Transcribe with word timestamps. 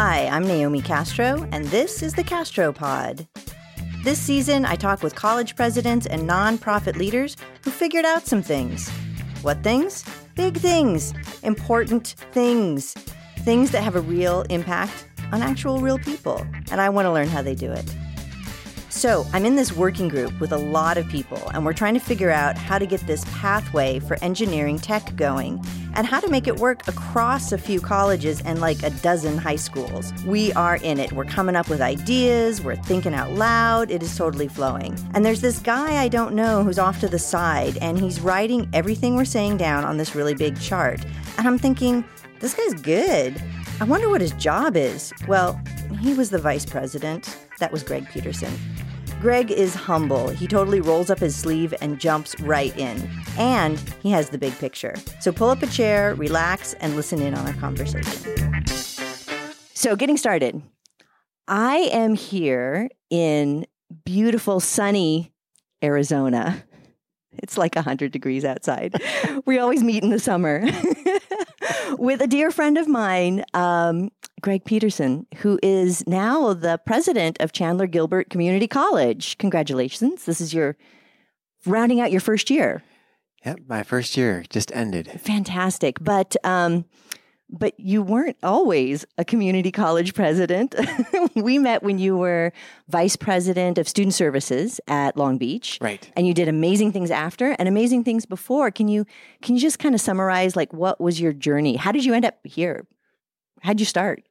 Hi, 0.00 0.28
I'm 0.28 0.44
Naomi 0.44 0.80
Castro, 0.80 1.44
and 1.50 1.64
this 1.64 2.04
is 2.04 2.14
the 2.14 2.22
Castro 2.22 2.72
Pod. 2.72 3.26
This 4.04 4.20
season, 4.20 4.64
I 4.64 4.76
talk 4.76 5.02
with 5.02 5.16
college 5.16 5.56
presidents 5.56 6.06
and 6.06 6.22
nonprofit 6.22 6.94
leaders 6.94 7.36
who 7.64 7.72
figured 7.72 8.04
out 8.04 8.24
some 8.24 8.40
things. 8.40 8.88
What 9.42 9.64
things? 9.64 10.04
Big 10.36 10.56
things, 10.56 11.12
important 11.42 12.14
things, 12.30 12.92
things 13.40 13.72
that 13.72 13.82
have 13.82 13.96
a 13.96 14.00
real 14.00 14.42
impact 14.50 15.08
on 15.32 15.42
actual 15.42 15.80
real 15.80 15.98
people. 15.98 16.46
And 16.70 16.80
I 16.80 16.90
want 16.90 17.06
to 17.06 17.12
learn 17.12 17.26
how 17.26 17.42
they 17.42 17.56
do 17.56 17.72
it. 17.72 17.92
So, 18.90 19.26
I'm 19.34 19.44
in 19.44 19.54
this 19.54 19.72
working 19.72 20.08
group 20.08 20.40
with 20.40 20.50
a 20.50 20.56
lot 20.56 20.96
of 20.96 21.06
people, 21.08 21.50
and 21.52 21.62
we're 21.64 21.74
trying 21.74 21.92
to 21.92 22.00
figure 22.00 22.30
out 22.30 22.56
how 22.56 22.78
to 22.78 22.86
get 22.86 23.00
this 23.02 23.22
pathway 23.32 23.98
for 23.98 24.16
engineering 24.22 24.78
tech 24.78 25.14
going 25.14 25.62
and 25.94 26.06
how 26.06 26.20
to 26.20 26.28
make 26.28 26.46
it 26.46 26.56
work 26.56 26.88
across 26.88 27.52
a 27.52 27.58
few 27.58 27.80
colleges 27.80 28.40
and 28.42 28.60
like 28.60 28.82
a 28.82 28.90
dozen 28.90 29.36
high 29.36 29.56
schools. 29.56 30.12
We 30.24 30.54
are 30.54 30.76
in 30.76 30.98
it. 30.98 31.12
We're 31.12 31.26
coming 31.26 31.54
up 31.54 31.68
with 31.68 31.82
ideas, 31.82 32.62
we're 32.62 32.76
thinking 32.76 33.12
out 33.12 33.32
loud. 33.32 33.90
It 33.90 34.02
is 34.02 34.16
totally 34.16 34.48
flowing. 34.48 34.98
And 35.12 35.22
there's 35.22 35.42
this 35.42 35.58
guy 35.58 36.02
I 36.02 36.08
don't 36.08 36.34
know 36.34 36.64
who's 36.64 36.78
off 36.78 36.98
to 37.00 37.08
the 37.08 37.18
side, 37.18 37.76
and 37.82 37.98
he's 37.98 38.20
writing 38.20 38.70
everything 38.72 39.16
we're 39.16 39.26
saying 39.26 39.58
down 39.58 39.84
on 39.84 39.98
this 39.98 40.14
really 40.14 40.34
big 40.34 40.58
chart. 40.58 41.04
And 41.36 41.46
I'm 41.46 41.58
thinking, 41.58 42.04
this 42.40 42.54
guy's 42.54 42.74
good. 42.74 43.42
I 43.80 43.84
wonder 43.84 44.08
what 44.08 44.20
his 44.20 44.32
job 44.32 44.76
is. 44.76 45.12
Well, 45.28 45.60
he 46.00 46.12
was 46.12 46.30
the 46.30 46.38
vice 46.38 46.66
president. 46.66 47.38
That 47.60 47.70
was 47.70 47.84
Greg 47.84 48.08
Peterson. 48.08 48.52
Greg 49.20 49.52
is 49.52 49.72
humble. 49.72 50.30
He 50.30 50.48
totally 50.48 50.80
rolls 50.80 51.10
up 51.10 51.20
his 51.20 51.36
sleeve 51.36 51.72
and 51.80 52.00
jumps 52.00 52.38
right 52.40 52.76
in. 52.76 53.08
And 53.38 53.78
he 54.02 54.10
has 54.10 54.30
the 54.30 54.38
big 54.38 54.52
picture. 54.58 54.96
So 55.20 55.30
pull 55.30 55.48
up 55.48 55.62
a 55.62 55.68
chair, 55.68 56.16
relax, 56.16 56.74
and 56.74 56.96
listen 56.96 57.22
in 57.22 57.34
on 57.34 57.46
our 57.46 57.54
conversation. 57.54 58.66
So, 59.74 59.94
getting 59.94 60.16
started. 60.16 60.60
I 61.46 61.76
am 61.92 62.14
here 62.14 62.88
in 63.10 63.64
beautiful, 64.04 64.58
sunny 64.58 65.32
Arizona. 65.84 66.64
It's 67.40 67.56
like 67.56 67.76
100 67.76 68.10
degrees 68.10 68.44
outside. 68.44 69.00
we 69.46 69.60
always 69.60 69.84
meet 69.84 70.02
in 70.02 70.10
the 70.10 70.18
summer 70.18 70.64
with 71.98 72.20
a 72.20 72.26
dear 72.26 72.50
friend 72.50 72.78
of 72.78 72.88
mine, 72.88 73.44
um, 73.54 74.10
Greg 74.40 74.64
Peterson, 74.64 75.26
who 75.38 75.58
is 75.62 76.06
now 76.06 76.54
the 76.54 76.78
president 76.86 77.36
of 77.40 77.52
Chandler 77.52 77.86
Gilbert 77.86 78.30
Community 78.30 78.68
College. 78.68 79.36
Congratulations. 79.38 80.24
This 80.24 80.40
is 80.40 80.54
your 80.54 80.76
rounding 81.66 82.00
out 82.00 82.12
your 82.12 82.20
first 82.20 82.50
year. 82.50 82.82
Yep, 83.44 83.60
my 83.68 83.82
first 83.82 84.16
year 84.16 84.44
just 84.50 84.74
ended. 84.74 85.20
Fantastic. 85.20 85.98
But 86.00 86.36
um, 86.44 86.84
but 87.50 87.78
you 87.78 88.02
weren't 88.02 88.36
always 88.42 89.06
a 89.16 89.24
community 89.24 89.72
college 89.72 90.14
president. 90.14 90.74
we 91.34 91.58
met 91.58 91.82
when 91.82 91.98
you 91.98 92.16
were 92.16 92.52
vice 92.88 93.16
president 93.16 93.78
of 93.78 93.88
student 93.88 94.14
services 94.14 94.80
at 94.88 95.16
Long 95.16 95.38
Beach. 95.38 95.78
Right. 95.80 96.10
And 96.16 96.26
you 96.26 96.34
did 96.34 96.48
amazing 96.48 96.92
things 96.92 97.10
after 97.10 97.56
and 97.58 97.68
amazing 97.68 98.04
things 98.04 98.26
before. 98.26 98.70
Can 98.70 98.88
you 98.88 99.06
can 99.42 99.54
you 99.54 99.60
just 99.60 99.78
kind 99.78 99.94
of 99.94 100.00
summarize 100.00 100.56
like 100.56 100.72
what 100.72 101.00
was 101.00 101.20
your 101.20 101.32
journey? 101.32 101.76
How 101.76 101.92
did 101.92 102.04
you 102.04 102.14
end 102.14 102.24
up 102.24 102.38
here? 102.44 102.86
How'd 103.62 103.80
you 103.80 103.86
start? 103.86 104.22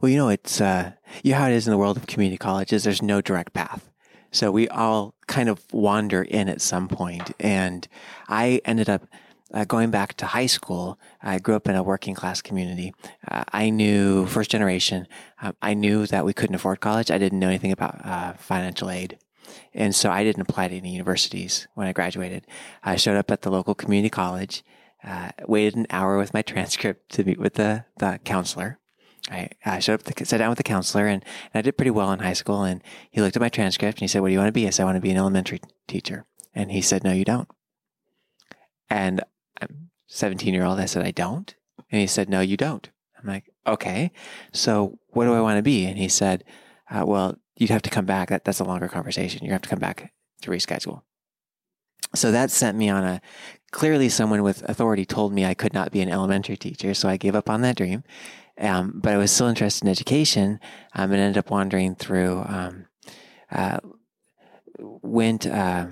Well, 0.00 0.10
you 0.10 0.16
know, 0.16 0.28
it's 0.28 0.60
uh, 0.60 0.92
you 1.22 1.32
know 1.32 1.38
how 1.38 1.48
it 1.48 1.52
is 1.52 1.66
in 1.66 1.70
the 1.70 1.78
world 1.78 1.96
of 1.96 2.06
community 2.06 2.38
colleges. 2.38 2.84
There's 2.84 3.02
no 3.02 3.20
direct 3.20 3.52
path, 3.52 3.90
so 4.30 4.50
we 4.50 4.68
all 4.68 5.14
kind 5.26 5.48
of 5.48 5.62
wander 5.72 6.22
in 6.22 6.48
at 6.48 6.60
some 6.60 6.88
point. 6.88 7.32
And 7.38 7.86
I 8.28 8.60
ended 8.64 8.88
up 8.88 9.06
uh, 9.52 9.64
going 9.64 9.90
back 9.90 10.14
to 10.14 10.26
high 10.26 10.46
school. 10.46 10.98
I 11.22 11.38
grew 11.38 11.54
up 11.54 11.68
in 11.68 11.76
a 11.76 11.82
working 11.82 12.14
class 12.14 12.42
community. 12.42 12.94
Uh, 13.26 13.44
I 13.52 13.70
knew 13.70 14.26
first 14.26 14.50
generation. 14.50 15.06
Uh, 15.40 15.52
I 15.62 15.74
knew 15.74 16.06
that 16.06 16.24
we 16.24 16.32
couldn't 16.32 16.56
afford 16.56 16.80
college. 16.80 17.10
I 17.10 17.18
didn't 17.18 17.38
know 17.38 17.48
anything 17.48 17.72
about 17.72 18.04
uh, 18.04 18.32
financial 18.34 18.90
aid. 18.90 19.18
And 19.72 19.94
so 19.94 20.10
I 20.10 20.24
didn't 20.24 20.42
apply 20.42 20.68
to 20.68 20.76
any 20.76 20.90
universities 20.90 21.68
when 21.74 21.86
I 21.86 21.92
graduated. 21.92 22.46
I 22.82 22.96
showed 22.96 23.16
up 23.16 23.30
at 23.30 23.42
the 23.42 23.50
local 23.50 23.74
community 23.74 24.10
college, 24.10 24.64
uh, 25.04 25.30
waited 25.46 25.76
an 25.76 25.86
hour 25.90 26.18
with 26.18 26.34
my 26.34 26.42
transcript 26.42 27.10
to 27.12 27.24
meet 27.24 27.38
with 27.38 27.54
the, 27.54 27.84
the 27.98 28.18
counselor. 28.24 28.78
I, 29.30 29.50
I 29.64 29.80
showed 29.80 29.94
up, 29.94 30.02
the, 30.04 30.24
sat 30.24 30.38
down 30.38 30.50
with 30.50 30.58
the 30.58 30.64
counselor, 30.64 31.06
and, 31.06 31.24
and, 31.52 31.58
I 31.58 31.62
did 31.62 31.76
pretty 31.76 31.90
well 31.90 32.12
in 32.12 32.20
high 32.20 32.32
school. 32.32 32.62
And 32.62 32.82
he 33.10 33.20
looked 33.20 33.36
at 33.36 33.42
my 33.42 33.48
transcript 33.48 33.98
and 33.98 34.02
he 34.02 34.08
said, 34.08 34.22
"What 34.22 34.28
do 34.28 34.34
you 34.34 34.38
want 34.38 34.48
to 34.48 34.52
be?" 34.52 34.66
I 34.66 34.70
said, 34.70 34.82
"I 34.82 34.86
want 34.86 34.96
to 34.96 35.00
be 35.00 35.10
an 35.10 35.16
elementary 35.16 35.60
teacher." 35.88 36.26
And 36.54 36.70
he 36.70 36.80
said, 36.80 37.02
"No, 37.02 37.12
you 37.12 37.24
don't." 37.24 37.48
And 38.88 39.24
I'm 39.60 39.90
17 40.06 40.52
year 40.54 40.64
old. 40.64 40.80
I 40.80 40.86
said, 40.86 41.04
"I 41.04 41.10
don't." 41.10 41.54
And 41.90 42.00
he 42.00 42.06
said, 42.06 42.28
"No, 42.28 42.40
you 42.40 42.56
don't." 42.56 42.88
I'm 43.18 43.28
like, 43.28 43.50
"Okay, 43.66 44.12
so 44.52 44.98
what 45.08 45.24
do 45.24 45.34
I 45.34 45.40
want 45.40 45.58
to 45.58 45.62
be?" 45.62 45.86
And 45.86 45.98
he 45.98 46.08
said, 46.08 46.44
uh, 46.90 47.04
"Well, 47.06 47.38
you'd 47.56 47.70
have 47.70 47.82
to 47.82 47.90
come 47.90 48.06
back. 48.06 48.28
That, 48.28 48.44
that's 48.44 48.60
a 48.60 48.64
longer 48.64 48.88
conversation. 48.88 49.44
You 49.44 49.52
have 49.52 49.62
to 49.62 49.68
come 49.68 49.78
back 49.78 50.12
to 50.42 50.50
reschedule." 50.50 51.02
So 52.14 52.30
that 52.30 52.50
sent 52.50 52.78
me 52.78 52.88
on 52.88 53.04
a 53.04 53.20
clearly 53.72 54.08
someone 54.08 54.42
with 54.42 54.62
authority 54.68 55.04
told 55.04 55.32
me 55.32 55.44
I 55.44 55.54
could 55.54 55.74
not 55.74 55.90
be 55.90 56.00
an 56.00 56.08
elementary 56.08 56.56
teacher. 56.56 56.94
So 56.94 57.08
I 57.08 57.16
gave 57.16 57.34
up 57.34 57.50
on 57.50 57.62
that 57.62 57.76
dream 57.76 58.04
um, 58.58 59.00
but 59.02 59.12
I 59.12 59.16
was 59.16 59.30
still 59.30 59.48
interested 59.48 59.84
in 59.84 59.90
education 59.90 60.60
um, 60.94 61.12
and 61.12 61.20
ended 61.20 61.38
up 61.38 61.50
wandering 61.50 61.94
through, 61.94 62.42
um, 62.46 62.86
uh, 63.50 63.78
went, 64.78 65.46
uh, 65.46 65.86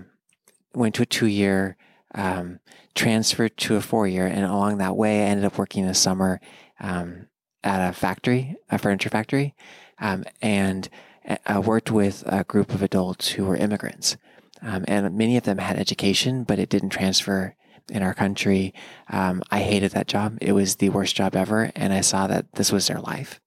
went 0.75 0.95
to 0.97 1.03
a 1.03 1.07
two 1.07 1.27
year, 1.27 1.77
um, 2.15 2.61
transferred 2.95 3.57
to 3.59 3.77
a 3.77 3.81
four 3.81 4.07
year. 4.07 4.27
And 4.27 4.45
along 4.45 4.79
that 4.79 4.97
way, 4.97 5.23
I 5.23 5.27
ended 5.27 5.45
up 5.45 5.59
working 5.59 5.85
a 5.85 5.95
summer 5.95 6.41
um, 6.81 7.27
at 7.63 7.89
a 7.89 7.93
factory, 7.93 8.57
a 8.71 8.79
furniture 8.79 9.11
factory, 9.11 9.55
um, 9.99 10.25
and 10.43 10.89
I 11.27 11.55
uh, 11.55 11.61
worked 11.61 11.91
with 11.91 12.23
a 12.27 12.45
group 12.45 12.75
of 12.75 12.83
adults 12.83 13.31
who 13.31 13.47
were 13.47 13.57
immigrants. 13.57 14.17
and 14.63 15.17
many 15.17 15.37
of 15.37 15.45
them 15.45 15.59
had 15.59 15.79
education, 15.79 16.45
but 16.45 16.59
it 16.59 16.69
didn't 16.69 16.91
transfer 16.91 17.57
in 17.91 18.03
our 18.03 18.15
country. 18.15 18.75
Um, 19.11 19.43
I 19.51 19.61
hated 19.61 19.93
that 19.93 20.07
job. 20.07 20.39
It 20.41 20.53
was 20.53 20.77
the 20.77 20.91
worst 20.91 21.17
job 21.17 21.37
ever. 21.37 21.71
And 21.75 21.93
I 21.93 22.01
saw 22.01 22.27
that 22.27 22.53
this 22.55 22.73
was 22.73 22.87
their 22.87 23.01
life 23.01 23.41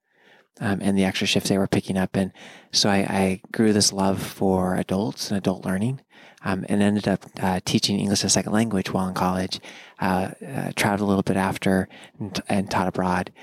um, 0.59 0.79
and 0.81 0.97
the 0.97 1.06
extra 1.06 1.27
shifts 1.27 1.50
they 1.50 1.57
were 1.57 1.67
picking 1.67 1.97
up. 1.97 2.16
And 2.16 2.31
so 2.72 2.89
I, 2.89 2.97
I 2.97 3.41
grew 3.51 3.73
this 3.73 3.94
love 3.94 4.22
for 4.22 4.75
adults 4.75 5.29
and 5.29 5.38
adult 5.38 5.66
learning. 5.66 6.01
Um, 6.47 6.66
and 6.69 6.81
ended 6.81 7.09
up 7.09 7.25
uh, 7.41 7.59
teaching 7.66 8.00
English 8.00 8.19
as 8.19 8.31
a 8.31 8.34
second 8.34 8.53
language 8.53 8.94
while 8.94 9.09
in 9.09 9.13
college. 9.13 9.59
Uh, 10.00 10.31
uh, 10.47 10.72
traveled 10.78 11.02
a 11.02 11.09
little 11.09 11.22
bit 11.22 11.35
after 11.35 11.90
and, 12.19 12.41
and 12.47 12.72
taught 12.72 12.88
abroad. 12.88 13.34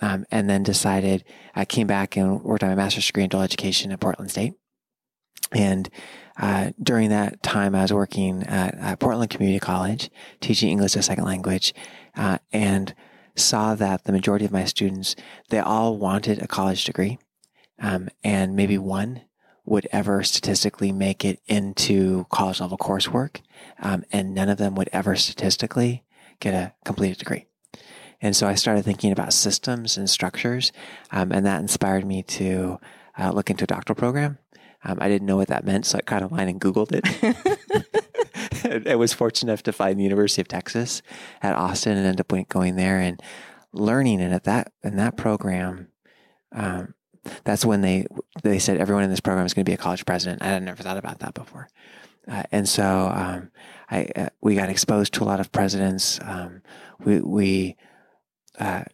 Um, 0.00 0.26
and 0.30 0.48
then 0.48 0.62
decided 0.62 1.24
I 1.56 1.64
came 1.64 1.88
back 1.88 2.16
and 2.16 2.42
worked 2.42 2.62
on 2.62 2.68
my 2.68 2.76
master's 2.76 3.06
degree 3.06 3.24
in 3.24 3.26
adult 3.26 3.44
education 3.44 3.90
at 3.90 4.00
Portland 4.00 4.30
State. 4.30 4.54
And 5.52 5.88
uh, 6.40 6.70
during 6.82 7.10
that 7.10 7.42
time, 7.42 7.74
I 7.74 7.82
was 7.82 7.92
working 7.92 8.42
at, 8.44 8.74
at, 8.78 9.00
Portland 9.00 9.30
Community 9.30 9.60
College, 9.60 10.10
teaching 10.40 10.70
English 10.70 10.96
as 10.96 11.00
a 11.00 11.02
second 11.02 11.24
language, 11.24 11.74
uh, 12.16 12.38
and 12.52 12.94
saw 13.36 13.74
that 13.74 14.04
the 14.04 14.12
majority 14.12 14.44
of 14.44 14.52
my 14.52 14.64
students, 14.64 15.14
they 15.50 15.58
all 15.58 15.98
wanted 15.98 16.42
a 16.42 16.48
college 16.48 16.84
degree, 16.84 17.18
um, 17.80 18.08
and 18.24 18.54
maybe 18.54 18.78
one 18.78 19.22
would 19.64 19.86
ever 19.92 20.22
statistically 20.22 20.92
make 20.92 21.24
it 21.24 21.40
into 21.46 22.26
college 22.30 22.60
level 22.60 22.78
coursework, 22.78 23.40
um, 23.80 24.04
and 24.12 24.34
none 24.34 24.48
of 24.48 24.58
them 24.58 24.74
would 24.74 24.90
ever 24.92 25.14
statistically 25.14 26.02
get 26.40 26.54
a 26.54 26.74
completed 26.84 27.18
degree. 27.18 27.46
And 28.20 28.36
so 28.36 28.46
I 28.46 28.54
started 28.54 28.84
thinking 28.84 29.12
about 29.12 29.32
systems 29.32 29.96
and 29.96 30.08
structures, 30.08 30.72
um, 31.10 31.32
and 31.32 31.46
that 31.46 31.60
inspired 31.60 32.04
me 32.04 32.22
to 32.24 32.78
uh, 33.18 33.30
look 33.30 33.50
into 33.50 33.64
a 33.64 33.66
doctoral 33.66 33.96
program. 33.96 34.38
Um, 34.84 34.98
I 35.00 35.08
didn't 35.08 35.26
know 35.26 35.36
what 35.36 35.48
that 35.48 35.64
meant, 35.64 35.86
so 35.86 35.98
I 35.98 36.00
kind 36.00 36.24
of 36.24 36.30
went 36.32 36.50
and 36.50 36.60
Googled 36.60 36.92
it. 36.92 38.86
I 38.86 38.94
was 38.96 39.12
fortunate 39.12 39.50
enough 39.50 39.62
to 39.64 39.72
find 39.72 39.98
the 39.98 40.04
University 40.04 40.40
of 40.40 40.48
Texas 40.48 41.02
at 41.40 41.54
Austin 41.54 41.96
and 41.96 42.06
end 42.06 42.20
up 42.20 42.48
going 42.48 42.76
there 42.76 42.98
and 42.98 43.20
learning. 43.72 44.20
And 44.20 44.34
at 44.34 44.44
that 44.44 44.72
in 44.82 44.96
that 44.96 45.16
program, 45.16 45.88
um, 46.52 46.94
that's 47.44 47.64
when 47.64 47.80
they 47.80 48.06
they 48.42 48.58
said 48.58 48.78
everyone 48.78 49.04
in 49.04 49.10
this 49.10 49.20
program 49.20 49.46
is 49.46 49.54
going 49.54 49.64
to 49.64 49.70
be 49.70 49.74
a 49.74 49.78
college 49.78 50.04
president. 50.04 50.42
I 50.42 50.46
had 50.46 50.62
never 50.62 50.82
thought 50.82 50.96
about 50.96 51.20
that 51.20 51.34
before, 51.34 51.68
uh, 52.28 52.42
and 52.52 52.68
so 52.68 53.10
um, 53.14 53.50
I 53.90 54.08
uh, 54.16 54.28
we 54.40 54.54
got 54.54 54.68
exposed 54.68 55.14
to 55.14 55.24
a 55.24 55.26
lot 55.26 55.40
of 55.40 55.52
presidents. 55.52 56.18
Um, 56.22 56.62
we 57.04 57.20
we 57.20 57.76
uh, 58.58 58.84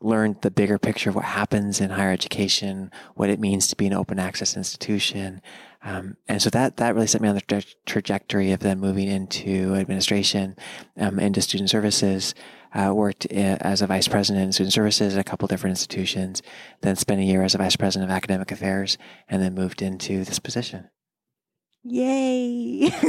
learned 0.00 0.42
the 0.42 0.50
bigger 0.50 0.78
picture 0.78 1.10
of 1.10 1.16
what 1.16 1.24
happens 1.24 1.80
in 1.80 1.90
higher 1.90 2.12
education, 2.12 2.90
what 3.14 3.30
it 3.30 3.40
means 3.40 3.66
to 3.68 3.76
be 3.76 3.86
an 3.86 3.92
open 3.92 4.18
access 4.18 4.56
institution. 4.56 5.40
Um, 5.84 6.16
and 6.28 6.40
so 6.40 6.48
that, 6.50 6.76
that 6.76 6.94
really 6.94 7.06
set 7.06 7.20
me 7.20 7.28
on 7.28 7.34
the 7.34 7.40
tra- 7.40 7.62
trajectory 7.86 8.52
of 8.52 8.60
then 8.60 8.78
moving 8.78 9.08
into 9.08 9.74
administration, 9.74 10.56
um, 10.96 11.18
into 11.18 11.42
student 11.42 11.70
services. 11.70 12.34
Uh, 12.74 12.90
worked 12.90 13.26
uh, 13.30 13.58
as 13.60 13.82
a 13.82 13.86
vice 13.86 14.08
president 14.08 14.46
in 14.46 14.50
student 14.50 14.72
services 14.72 15.14
at 15.14 15.20
a 15.20 15.24
couple 15.24 15.46
different 15.46 15.72
institutions, 15.72 16.40
then 16.80 16.96
spent 16.96 17.20
a 17.20 17.22
year 17.22 17.42
as 17.42 17.54
a 17.54 17.58
vice 17.58 17.76
president 17.76 18.10
of 18.10 18.16
academic 18.16 18.50
affairs, 18.50 18.96
and 19.28 19.42
then 19.42 19.54
moved 19.54 19.82
into 19.82 20.24
this 20.24 20.38
position. 20.38 20.88
Yay! 21.84 22.90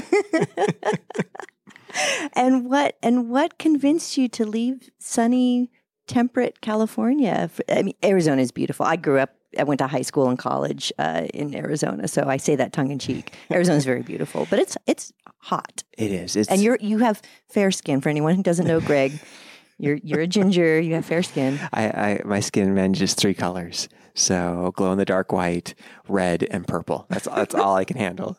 and 2.34 2.70
what 2.70 2.98
and 3.02 3.30
what 3.30 3.58
convinced 3.58 4.18
you 4.18 4.28
to 4.28 4.46
leave 4.46 4.90
sunny 5.00 5.72
temperate 6.08 6.62
California. 6.62 7.50
I 7.70 7.84
mean, 7.84 7.96
Arizona 8.04 8.42
is 8.42 8.52
beautiful. 8.52 8.86
I 8.86 8.96
grew 8.96 9.20
up. 9.20 9.36
I 9.58 9.64
went 9.64 9.80
to 9.80 9.88
high 9.88 10.02
school 10.02 10.30
and 10.30 10.38
college 10.38 10.92
uh, 11.00 11.28
in 11.34 11.56
Arizona, 11.56 12.08
so 12.08 12.24
I 12.28 12.38
say 12.38 12.56
that 12.56 12.74
tongue 12.74 12.92
in 12.92 13.00
cheek. 13.00 13.34
Arizona 13.52 13.78
is 13.78 13.86
very 13.86 14.02
beautiful, 14.02 14.48
but 14.50 14.60
it's 14.60 14.78
it's 14.88 15.14
hot. 15.40 15.84
It 15.98 16.12
is. 16.12 16.36
It's, 16.36 16.50
and 16.50 16.62
you're 16.62 16.78
you 16.80 17.00
have 17.00 17.22
fair 17.50 17.72
skin. 17.72 18.02
For 18.02 18.10
anyone 18.10 18.36
who 18.36 18.44
doesn't 18.44 18.68
know, 18.68 18.80
Greg, 18.80 19.20
you're 19.78 19.98
you're 20.04 20.22
a 20.22 20.28
ginger. 20.28 20.80
You 20.80 20.96
have 20.96 21.06
fair 21.06 21.24
skin. 21.24 21.60
I, 21.72 21.86
I 21.88 22.22
my 22.26 22.40
skin 22.40 22.74
manages 22.74 23.14
three 23.14 23.34
colors. 23.34 23.90
So 24.16 24.72
glow 24.76 24.92
in 24.92 24.98
the 24.98 25.06
dark 25.06 25.32
white, 25.32 25.74
red, 26.08 26.44
and 26.44 26.68
purple. 26.68 27.06
That's 27.10 27.26
that's 27.26 27.56
all 27.56 27.76
I 27.76 27.86
can 27.86 27.98
handle. 27.98 28.38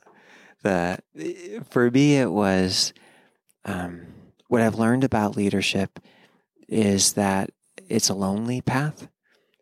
The 0.63 0.99
for 1.71 1.91
me 1.91 2.17
it 2.17 2.31
was 2.31 2.93
um, 3.65 4.07
what 4.49 4.63
I've 4.63 4.77
learned 4.77 5.05
about 5.05 5.37
leadership 5.37 5.99
is 6.69 7.15
that 7.15 7.51
it's 7.89 8.09
a 8.09 8.15
lonely 8.15 8.61
path. 8.61 9.09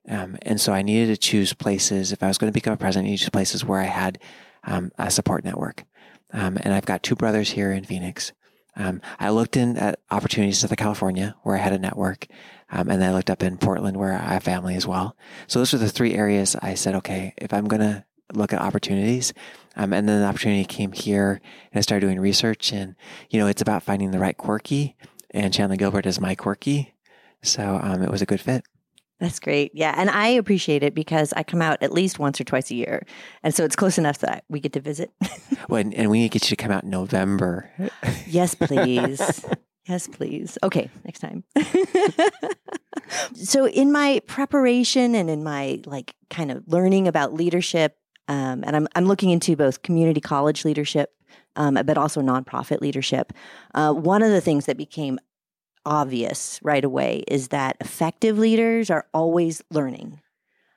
Um, 0.09 0.37
and 0.43 0.61
so 0.61 0.73
I 0.73 0.83
needed 0.83 1.15
to 1.15 1.17
choose 1.17 1.53
places. 1.53 2.13
If 2.13 2.23
I 2.23 2.29
was 2.29 2.39
going 2.39 2.51
to 2.53 2.55
become 2.55 2.73
a 2.73 2.77
president, 2.77 3.07
I 3.07 3.11
needed 3.11 3.19
to 3.19 3.25
choose 3.25 3.31
places 3.31 3.65
where 3.65 3.81
I 3.81 3.85
had 3.85 4.19
um, 4.65 4.91
a 4.99 5.11
support 5.11 5.45
network. 5.45 5.85
Um, 6.33 6.59
and 6.63 6.75
I've 6.75 6.87
got 6.87 7.03
two 7.03 7.15
brothers 7.15 7.51
here 7.51 7.73
in 7.73 7.85
Phoenix. 7.85 8.33
Um, 8.75 9.01
I 9.21 9.31
looked 9.31 9.57
in 9.57 9.77
at 9.77 10.01
opportunities 10.11 10.57
in 10.57 10.61
Southern 10.63 10.77
California 10.77 11.37
where 11.43 11.57
I 11.57 11.61
had 11.61 11.73
a 11.73 11.79
network. 11.79 12.27
Um, 12.71 12.89
and 12.89 13.03
then 13.03 13.11
I 13.11 13.15
looked 13.15 13.31
up 13.31 13.43
in 13.43 13.59
Portland 13.59 13.99
where 13.99 14.15
I 14.15 14.35
have 14.35 14.43
family 14.43 14.77
as 14.77 14.87
well. 14.87 15.15
So 15.47 15.59
those 15.59 15.73
were 15.73 15.79
the 15.79 15.91
three 15.91 16.15
areas 16.15 16.57
I 16.63 16.75
said, 16.75 16.95
okay, 16.97 17.35
if 17.37 17.53
I'm 17.53 17.67
going 17.67 17.83
to 17.83 18.05
look 18.33 18.55
at 18.55 18.63
opportunities, 18.63 19.35
um, 19.77 19.93
and 19.93 20.09
then 20.09 20.21
the 20.21 20.27
opportunity 20.27 20.65
came 20.65 20.93
here 20.93 21.41
and 21.71 21.79
I 21.79 21.83
started 21.83 22.07
doing 22.07 22.19
research 22.19 22.73
and, 22.73 22.97
you 23.29 23.39
know, 23.39 23.47
it's 23.47 23.63
about 23.63 23.83
finding 23.83 24.11
the 24.11 24.19
right 24.19 24.37
quirky 24.37 24.97
and 25.31 25.53
Chandler 25.53 25.77
Gilbert 25.77 26.07
is 26.07 26.21
my 26.21 26.35
quirky. 26.35 26.95
So 27.43 27.79
it 28.03 28.11
was 28.11 28.23
a 28.23 28.27
good 28.27 28.41
fit. 28.41 28.65
That's 29.23 29.39
great. 29.39 29.71
Yeah. 29.73 29.95
And 29.97 30.11
I 30.11 30.27
appreciate 30.27 30.83
it 30.83 30.97
because 30.97 31.33
I 31.35 31.45
come 31.45 31.63
out 31.63 31.81
at 31.81 31.93
least 31.93 32.19
once 32.19 32.41
or 32.41 32.45
twice 32.45 32.73
a 32.73 32.75
year. 32.75 33.07
And 33.45 33.55
so 33.55 33.65
it's 33.65 33.77
close 33.77 33.97
enough 33.97 34.19
that 34.19 34.43
we 34.49 34.59
get 34.59 34.73
to 34.73 34.81
visit. 34.81 35.13
well, 35.69 35.81
and, 35.81 35.95
and 35.95 36.11
we 36.11 36.19
need 36.19 36.33
to 36.33 36.39
get 36.41 36.51
you 36.51 36.57
to 36.57 36.61
come 36.61 36.73
out 36.73 36.83
in 36.83 36.91
November. 36.91 37.71
yes, 38.27 38.57
please. 38.57 39.45
yes, 39.87 40.09
please. 40.09 40.59
Okay, 40.65 40.91
next 41.05 41.21
time. 41.21 41.45
so 43.35 43.69
in 43.69 43.93
my 43.93 44.21
preparation 44.27 45.15
and 45.15 45.31
in 45.31 45.45
my 45.45 45.81
like 45.87 46.17
kind 46.29 46.51
of 46.51 46.65
learning 46.67 47.07
about 47.07 47.33
leadership, 47.33 47.97
um, 48.27 48.65
and 48.67 48.75
I'm, 48.75 48.89
I'm 48.97 49.05
looking 49.05 49.31
into 49.31 49.55
both 49.55 49.83
community 49.83 50.21
college 50.21 50.65
leadership 50.65 51.13
um, 51.57 51.75
but 51.75 51.99
also 51.99 52.21
nonprofit 52.21 52.81
leadership. 52.81 53.33
Uh, 53.75 53.93
one 53.93 54.23
of 54.23 54.31
the 54.31 54.41
things 54.41 54.67
that 54.67 54.77
became 54.77 55.19
obvious 55.85 56.61
right 56.63 56.85
away 56.85 57.25
is 57.29 57.49
that 57.49 57.77
effective 57.81 58.39
leaders 58.39 58.91
are 58.91 59.07
always 59.13 59.63
learning. 59.71 60.21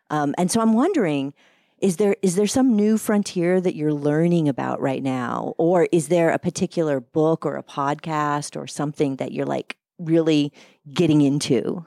Um, 0.09 0.35
and 0.37 0.51
so 0.51 0.61
I'm 0.61 0.73
wondering, 0.73 1.33
is 1.79 1.97
there 1.97 2.15
is 2.21 2.35
there 2.35 2.47
some 2.47 2.75
new 2.75 2.97
frontier 2.97 3.59
that 3.59 3.75
you're 3.75 3.93
learning 3.93 4.47
about 4.47 4.79
right 4.79 5.03
now, 5.03 5.53
or 5.57 5.87
is 5.91 6.07
there 6.07 6.29
a 6.29 6.39
particular 6.39 6.99
book 6.99 7.45
or 7.45 7.57
a 7.57 7.63
podcast 7.63 8.59
or 8.59 8.65
something 8.65 9.17
that 9.17 9.31
you're 9.31 9.45
like 9.45 9.77
really 9.99 10.53
getting 10.93 11.21
into? 11.21 11.85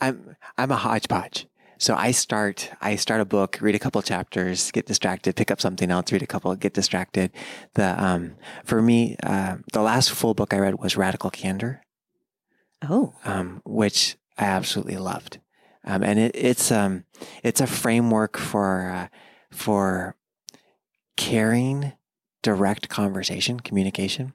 I'm 0.00 0.36
I'm 0.58 0.70
a 0.70 0.76
hodgepodge. 0.76 1.46
So 1.84 1.94
I 1.94 2.12
start, 2.12 2.70
I 2.80 2.96
start 2.96 3.20
a 3.20 3.26
book, 3.26 3.58
read 3.60 3.74
a 3.74 3.78
couple 3.78 4.00
chapters, 4.00 4.70
get 4.70 4.86
distracted, 4.86 5.36
pick 5.36 5.50
up 5.50 5.60
something 5.60 5.90
else, 5.90 6.10
read 6.10 6.22
a 6.22 6.26
couple, 6.26 6.56
get 6.56 6.72
distracted. 6.72 7.30
The, 7.74 8.02
um, 8.02 8.36
for 8.64 8.80
me, 8.80 9.16
uh, 9.22 9.56
the 9.74 9.82
last 9.82 10.10
full 10.10 10.32
book 10.32 10.54
I 10.54 10.60
read 10.60 10.76
was 10.76 10.96
Radical 10.96 11.28
Candor. 11.28 11.82
Oh. 12.88 13.12
Um, 13.26 13.60
which 13.66 14.16
I 14.38 14.44
absolutely 14.46 14.96
loved. 14.96 15.40
Um, 15.84 16.02
and 16.02 16.18
it, 16.18 16.34
it's, 16.34 16.72
um, 16.72 17.04
it's 17.42 17.60
a 17.60 17.66
framework 17.66 18.38
for, 18.38 18.88
uh, 18.88 19.08
for 19.50 20.16
caring, 21.18 21.92
direct 22.42 22.88
conversation, 22.88 23.60
communication, 23.60 24.32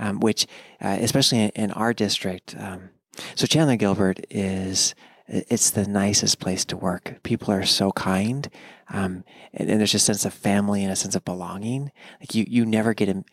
um, 0.00 0.18
which, 0.18 0.44
uh, 0.80 0.98
especially 1.00 1.38
in, 1.38 1.50
in, 1.50 1.70
our 1.70 1.94
district, 1.94 2.56
um, 2.58 2.90
so 3.36 3.46
Chandler 3.46 3.76
Gilbert 3.76 4.26
is 4.28 4.96
it's 5.30 5.70
the 5.70 5.86
nicest 5.86 6.40
place 6.40 6.64
to 6.66 6.76
work. 6.76 7.20
People 7.22 7.54
are 7.54 7.64
so 7.64 7.92
kind, 7.92 8.50
um, 8.88 9.22
and, 9.54 9.70
and, 9.70 9.78
there's 9.78 9.94
a 9.94 10.00
sense 10.00 10.24
of 10.24 10.34
family 10.34 10.82
and 10.82 10.92
a 10.92 10.96
sense 10.96 11.14
of 11.14 11.24
belonging. 11.24 11.92
Like 12.18 12.34
you, 12.34 12.44
you 12.48 12.66
never 12.66 12.94
get 12.94 13.08
a, 13.08 13.24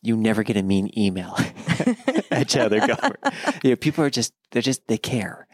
you 0.00 0.16
never 0.16 0.42
get 0.42 0.56
a 0.56 0.62
mean 0.62 0.90
email 0.96 1.36
at 2.30 2.48
Chandler 2.48 2.80
Gilbert. 2.86 3.20
You 3.62 3.70
know, 3.70 3.76
people 3.76 4.02
are 4.02 4.10
just 4.10 4.32
they're 4.50 4.62
just 4.62 4.86
they 4.88 4.96
care, 4.96 5.46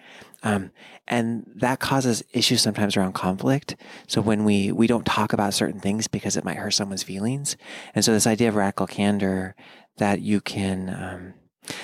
um, 0.45 0.71
and 1.09 1.51
that 1.57 1.81
causes 1.81 2.23
issues 2.33 2.63
sometimes 2.63 2.97
around 2.97 3.15
conflict. 3.15 3.75
So 4.07 4.21
when 4.21 4.45
we 4.45 4.71
we 4.71 4.87
don't 4.87 5.05
talk 5.05 5.33
about 5.33 5.53
certain 5.53 5.81
things 5.81 6.07
because 6.07 6.37
it 6.37 6.45
might 6.45 6.59
hurt 6.59 6.75
someone's 6.75 7.03
feelings, 7.03 7.57
and 7.93 8.05
so 8.05 8.13
this 8.13 8.27
idea 8.27 8.49
of 8.49 8.55
radical 8.55 8.87
candor 8.87 9.57
that 9.97 10.21
you 10.21 10.41
can 10.41 10.89
um, 10.91 11.35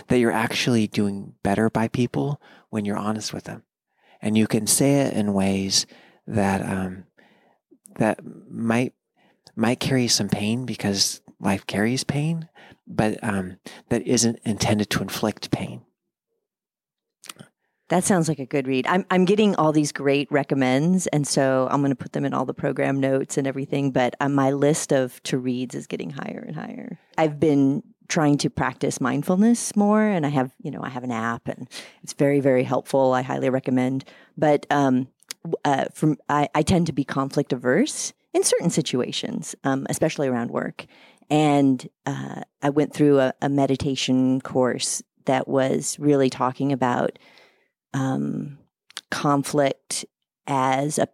that 0.06 0.18
you're 0.18 0.30
actually 0.30 0.86
doing 0.86 1.34
better 1.42 1.68
by 1.68 1.88
people 1.88 2.40
when 2.70 2.84
you're 2.84 2.96
honest 2.96 3.34
with 3.34 3.44
them 3.44 3.64
and 4.24 4.38
you 4.38 4.46
can 4.46 4.66
say 4.66 5.02
it 5.02 5.12
in 5.12 5.34
ways 5.34 5.86
that 6.26 6.62
um, 6.62 7.04
that 7.98 8.20
might 8.50 8.94
might 9.54 9.78
carry 9.78 10.08
some 10.08 10.30
pain 10.30 10.64
because 10.64 11.20
life 11.38 11.66
carries 11.66 12.02
pain, 12.02 12.48
but 12.86 13.22
um, 13.22 13.58
that 13.90 14.02
isn't 14.02 14.40
intended 14.44 14.88
to 14.90 15.02
inflict 15.02 15.50
pain. 15.50 15.82
That 17.90 18.02
sounds 18.02 18.28
like 18.28 18.38
a 18.38 18.46
good 18.46 18.66
read. 18.66 18.86
I'm 18.86 19.04
I'm 19.10 19.26
getting 19.26 19.54
all 19.56 19.72
these 19.72 19.92
great 19.92 20.32
recommends, 20.32 21.06
and 21.08 21.26
so 21.28 21.68
I'm 21.70 21.82
going 21.82 21.92
to 21.92 21.96
put 21.96 22.14
them 22.14 22.24
in 22.24 22.32
all 22.32 22.46
the 22.46 22.54
program 22.54 22.98
notes 22.98 23.36
and 23.36 23.46
everything. 23.46 23.90
But 23.90 24.14
uh, 24.20 24.30
my 24.30 24.52
list 24.52 24.90
of 24.90 25.22
to 25.24 25.36
reads 25.36 25.74
is 25.74 25.86
getting 25.86 26.08
higher 26.08 26.42
and 26.46 26.56
higher. 26.56 26.98
I've 27.18 27.38
been 27.38 27.82
trying 28.08 28.38
to 28.38 28.50
practice 28.50 29.00
mindfulness 29.00 29.74
more 29.76 30.02
and 30.02 30.26
i 30.26 30.28
have 30.28 30.52
you 30.62 30.70
know 30.70 30.80
i 30.82 30.88
have 30.88 31.04
an 31.04 31.10
app 31.10 31.48
and 31.48 31.68
it's 32.02 32.12
very 32.12 32.40
very 32.40 32.62
helpful. 32.62 33.12
I 33.12 33.22
highly 33.22 33.50
recommend. 33.50 34.04
But 34.36 34.66
um, 34.70 35.08
uh, 35.64 35.86
from 35.92 36.18
I, 36.28 36.48
I, 36.54 36.62
tend 36.62 36.86
to 36.86 36.92
be 36.92 37.04
conflict 37.04 37.52
averse 37.52 38.12
in 38.32 38.44
certain 38.44 38.70
situations 38.70 39.54
um, 39.64 39.86
especially 39.90 40.28
around 40.28 40.50
work. 40.50 40.86
And 41.30 41.88
uh, 42.06 42.42
i 42.62 42.68
went 42.70 42.92
through 42.92 43.18
a, 43.18 43.32
a, 43.40 43.48
meditation 43.48 44.40
course 44.42 45.02
that 45.24 45.48
was 45.48 45.98
really 45.98 46.30
talking 46.30 46.72
about 46.72 47.18
um, 47.94 48.58
conflict 49.10 50.04
as 50.46 50.98
a 50.98 51.08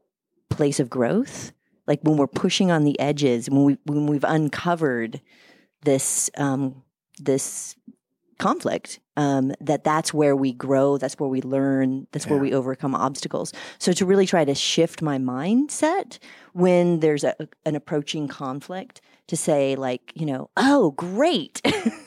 place 0.48 0.80
of 0.80 0.90
growth. 0.90 1.52
Like 1.86 2.00
when 2.02 2.16
we're 2.16 2.26
pushing 2.26 2.70
on 2.70 2.84
the 2.84 2.98
edges 2.98 3.48
when 3.48 3.64
we 3.64 3.78
when 3.84 4.06
we've 4.06 4.24
uncovered 4.24 5.20
this 5.82 6.30
um, 6.36 6.82
this 7.18 7.76
conflict 8.38 9.00
um, 9.16 9.52
that 9.60 9.84
that's 9.84 10.14
where 10.14 10.34
we 10.34 10.52
grow 10.52 10.96
that's 10.96 11.14
where 11.18 11.28
we 11.28 11.42
learn 11.42 12.06
that's 12.10 12.24
yeah. 12.24 12.32
where 12.32 12.40
we 12.40 12.54
overcome 12.54 12.94
obstacles 12.94 13.52
so 13.78 13.92
to 13.92 14.06
really 14.06 14.26
try 14.26 14.44
to 14.46 14.54
shift 14.54 15.02
my 15.02 15.18
mindset 15.18 16.18
when 16.54 17.00
there's 17.00 17.22
a, 17.22 17.36
an 17.66 17.76
approaching 17.76 18.26
conflict 18.26 19.02
to 19.28 19.36
say 19.36 19.76
like 19.76 20.12
you 20.14 20.24
know 20.24 20.48
oh 20.56 20.92
great 20.92 21.60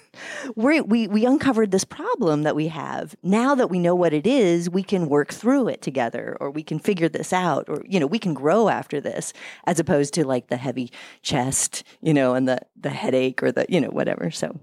we 0.55 0.81
we 0.81 1.07
we 1.07 1.25
uncovered 1.25 1.71
this 1.71 1.83
problem 1.83 2.43
that 2.43 2.55
we 2.55 2.67
have 2.67 3.15
now 3.23 3.55
that 3.55 3.69
we 3.69 3.79
know 3.79 3.95
what 3.95 4.13
it 4.13 4.27
is 4.27 4.69
we 4.69 4.83
can 4.83 5.07
work 5.09 5.33
through 5.33 5.67
it 5.67 5.81
together 5.81 6.37
or 6.39 6.51
we 6.51 6.63
can 6.63 6.79
figure 6.79 7.09
this 7.09 7.33
out 7.33 7.67
or 7.67 7.83
you 7.87 7.99
know 7.99 8.07
we 8.07 8.19
can 8.19 8.33
grow 8.33 8.69
after 8.69 9.01
this 9.01 9.33
as 9.65 9.79
opposed 9.79 10.13
to 10.13 10.25
like 10.25 10.47
the 10.47 10.57
heavy 10.57 10.91
chest 11.21 11.83
you 12.01 12.13
know 12.13 12.35
and 12.35 12.47
the 12.47 12.59
the 12.79 12.89
headache 12.89 13.41
or 13.41 13.51
the 13.51 13.65
you 13.69 13.81
know 13.81 13.89
whatever 13.89 14.29
so 14.29 14.59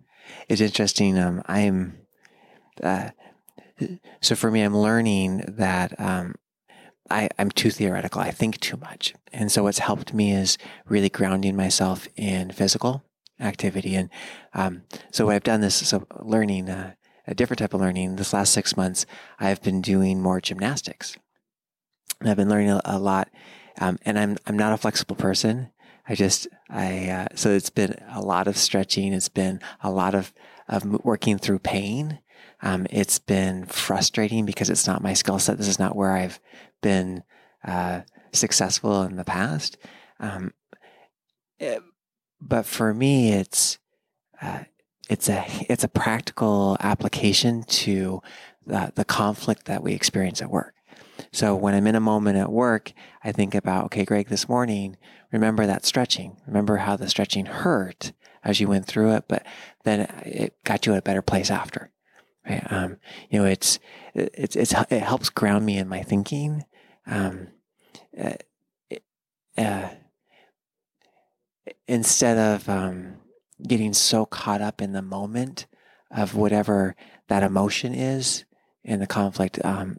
it's 0.48 0.60
interesting. 0.60 1.18
Um, 1.18 1.42
I'm, 1.46 1.98
uh, 2.82 3.10
so 4.20 4.34
for 4.34 4.50
me, 4.50 4.62
I'm 4.62 4.76
learning 4.76 5.44
that, 5.48 5.98
um, 5.98 6.34
I, 7.08 7.28
I'm 7.38 7.50
too 7.50 7.70
theoretical. 7.70 8.20
I 8.20 8.30
think 8.30 8.60
too 8.60 8.76
much. 8.76 9.14
And 9.32 9.50
so 9.50 9.64
what's 9.64 9.80
helped 9.80 10.14
me 10.14 10.32
is 10.32 10.58
really 10.86 11.08
grounding 11.08 11.56
myself 11.56 12.06
in 12.14 12.52
physical 12.52 13.02
activity. 13.40 13.94
And, 13.94 14.10
um, 14.54 14.82
so 15.10 15.30
I've 15.30 15.42
done 15.42 15.60
this, 15.60 15.74
so 15.74 16.06
learning, 16.20 16.68
uh, 16.68 16.94
a 17.26 17.34
different 17.34 17.58
type 17.58 17.74
of 17.74 17.80
learning. 17.80 18.16
This 18.16 18.32
last 18.32 18.52
six 18.52 18.76
months, 18.76 19.06
I've 19.38 19.62
been 19.62 19.80
doing 19.80 20.20
more 20.20 20.40
gymnastics. 20.40 21.16
And 22.20 22.28
I've 22.28 22.36
been 22.36 22.48
learning 22.48 22.70
a, 22.70 22.80
a 22.84 22.98
lot. 22.98 23.28
Um, 23.80 23.98
and 24.04 24.18
I'm, 24.18 24.36
I'm 24.46 24.58
not 24.58 24.72
a 24.72 24.78
flexible 24.78 25.16
person. 25.16 25.70
I 26.08 26.14
just, 26.14 26.48
I, 26.68 27.08
uh, 27.08 27.26
so 27.34 27.50
it's 27.50 27.70
been 27.70 27.94
a 28.12 28.20
lot 28.20 28.48
of 28.48 28.56
stretching. 28.56 29.12
It's 29.12 29.28
been 29.28 29.60
a 29.82 29.90
lot 29.90 30.14
of, 30.14 30.32
of 30.68 30.84
working 31.04 31.38
through 31.38 31.60
pain. 31.60 32.18
Um, 32.62 32.86
it's 32.90 33.18
been 33.18 33.64
frustrating 33.66 34.44
because 34.44 34.68
it's 34.68 34.86
not 34.86 35.02
my 35.02 35.14
skill 35.14 35.38
set. 35.38 35.56
This 35.56 35.68
is 35.68 35.78
not 35.78 35.96
where 35.96 36.12
I've 36.12 36.40
been, 36.82 37.22
uh, 37.64 38.00
successful 38.32 39.02
in 39.02 39.16
the 39.16 39.24
past. 39.24 39.76
Um, 40.18 40.52
it, 41.58 41.78
eh, 41.78 41.78
but 42.40 42.66
for 42.66 42.94
me, 42.94 43.32
it's, 43.32 43.78
uh, 44.40 44.60
it's 45.08 45.28
a 45.28 45.44
it's 45.68 45.82
a 45.82 45.88
practical 45.88 46.76
application 46.80 47.64
to 47.64 48.22
the, 48.64 48.92
the 48.94 49.04
conflict 49.04 49.64
that 49.66 49.82
we 49.82 49.92
experience 49.92 50.40
at 50.40 50.50
work. 50.50 50.74
So 51.32 51.54
when 51.56 51.74
I'm 51.74 51.86
in 51.86 51.96
a 51.96 52.00
moment 52.00 52.38
at 52.38 52.50
work, 52.50 52.92
I 53.22 53.32
think 53.32 53.54
about, 53.54 53.86
okay, 53.86 54.04
Greg, 54.04 54.28
this 54.28 54.48
morning, 54.48 54.96
remember 55.32 55.66
that 55.66 55.84
stretching. 55.84 56.36
Remember 56.46 56.78
how 56.78 56.96
the 56.96 57.08
stretching 57.08 57.46
hurt 57.46 58.12
as 58.42 58.60
you 58.60 58.68
went 58.68 58.86
through 58.86 59.12
it, 59.14 59.24
but 59.28 59.44
then 59.84 60.00
it 60.24 60.56
got 60.64 60.86
you 60.86 60.92
at 60.92 60.98
a 60.98 61.02
better 61.02 61.22
place 61.22 61.50
after. 61.50 61.90
Right? 62.48 62.62
Um, 62.70 62.96
you 63.28 63.40
know, 63.40 63.46
it's, 63.46 63.78
it's, 64.14 64.56
it's, 64.56 64.72
it 64.90 65.02
helps 65.02 65.28
ground 65.28 65.66
me 65.66 65.76
in 65.76 65.88
my 65.88 66.02
thinking. 66.02 66.64
Um, 67.06 67.48
uh, 68.18 68.34
uh, 69.58 69.90
instead 71.86 72.38
of, 72.38 72.68
um, 72.68 73.16
getting 73.66 73.92
so 73.92 74.24
caught 74.24 74.60
up 74.60 74.80
in 74.80 74.92
the 74.92 75.02
moment 75.02 75.66
of 76.10 76.34
whatever 76.34 76.96
that 77.28 77.42
emotion 77.42 77.94
is 77.94 78.44
in 78.82 79.00
the 79.00 79.06
conflict, 79.06 79.62
um, 79.64 79.98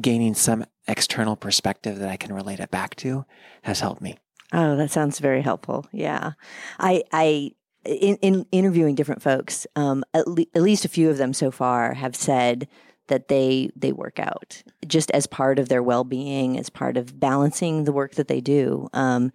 gaining 0.00 0.34
some 0.34 0.64
external 0.86 1.34
perspective 1.34 1.98
that 1.98 2.10
I 2.10 2.16
can 2.16 2.34
relate 2.34 2.60
it 2.60 2.70
back 2.70 2.94
to 2.96 3.24
has 3.62 3.80
helped 3.80 4.02
me. 4.02 4.18
Oh, 4.52 4.76
that 4.76 4.90
sounds 4.90 5.18
very 5.18 5.40
helpful. 5.40 5.86
Yeah. 5.92 6.32
I, 6.78 7.02
I, 7.10 7.52
in, 7.84 8.16
in 8.16 8.46
interviewing 8.52 8.94
different 8.94 9.22
folks, 9.22 9.66
um, 9.76 10.04
at, 10.12 10.28
le- 10.28 10.46
at 10.54 10.62
least 10.62 10.84
a 10.84 10.88
few 10.88 11.10
of 11.10 11.16
them 11.16 11.32
so 11.32 11.50
far 11.50 11.94
have 11.94 12.14
said 12.14 12.68
that 13.08 13.28
they 13.28 13.70
they 13.76 13.92
work 13.92 14.18
out 14.18 14.62
just 14.86 15.10
as 15.10 15.26
part 15.26 15.58
of 15.58 15.68
their 15.68 15.82
well 15.82 16.04
being, 16.04 16.58
as 16.58 16.70
part 16.70 16.96
of 16.96 17.20
balancing 17.20 17.84
the 17.84 17.92
work 17.92 18.14
that 18.14 18.28
they 18.28 18.40
do. 18.40 18.88
Um, 18.94 19.30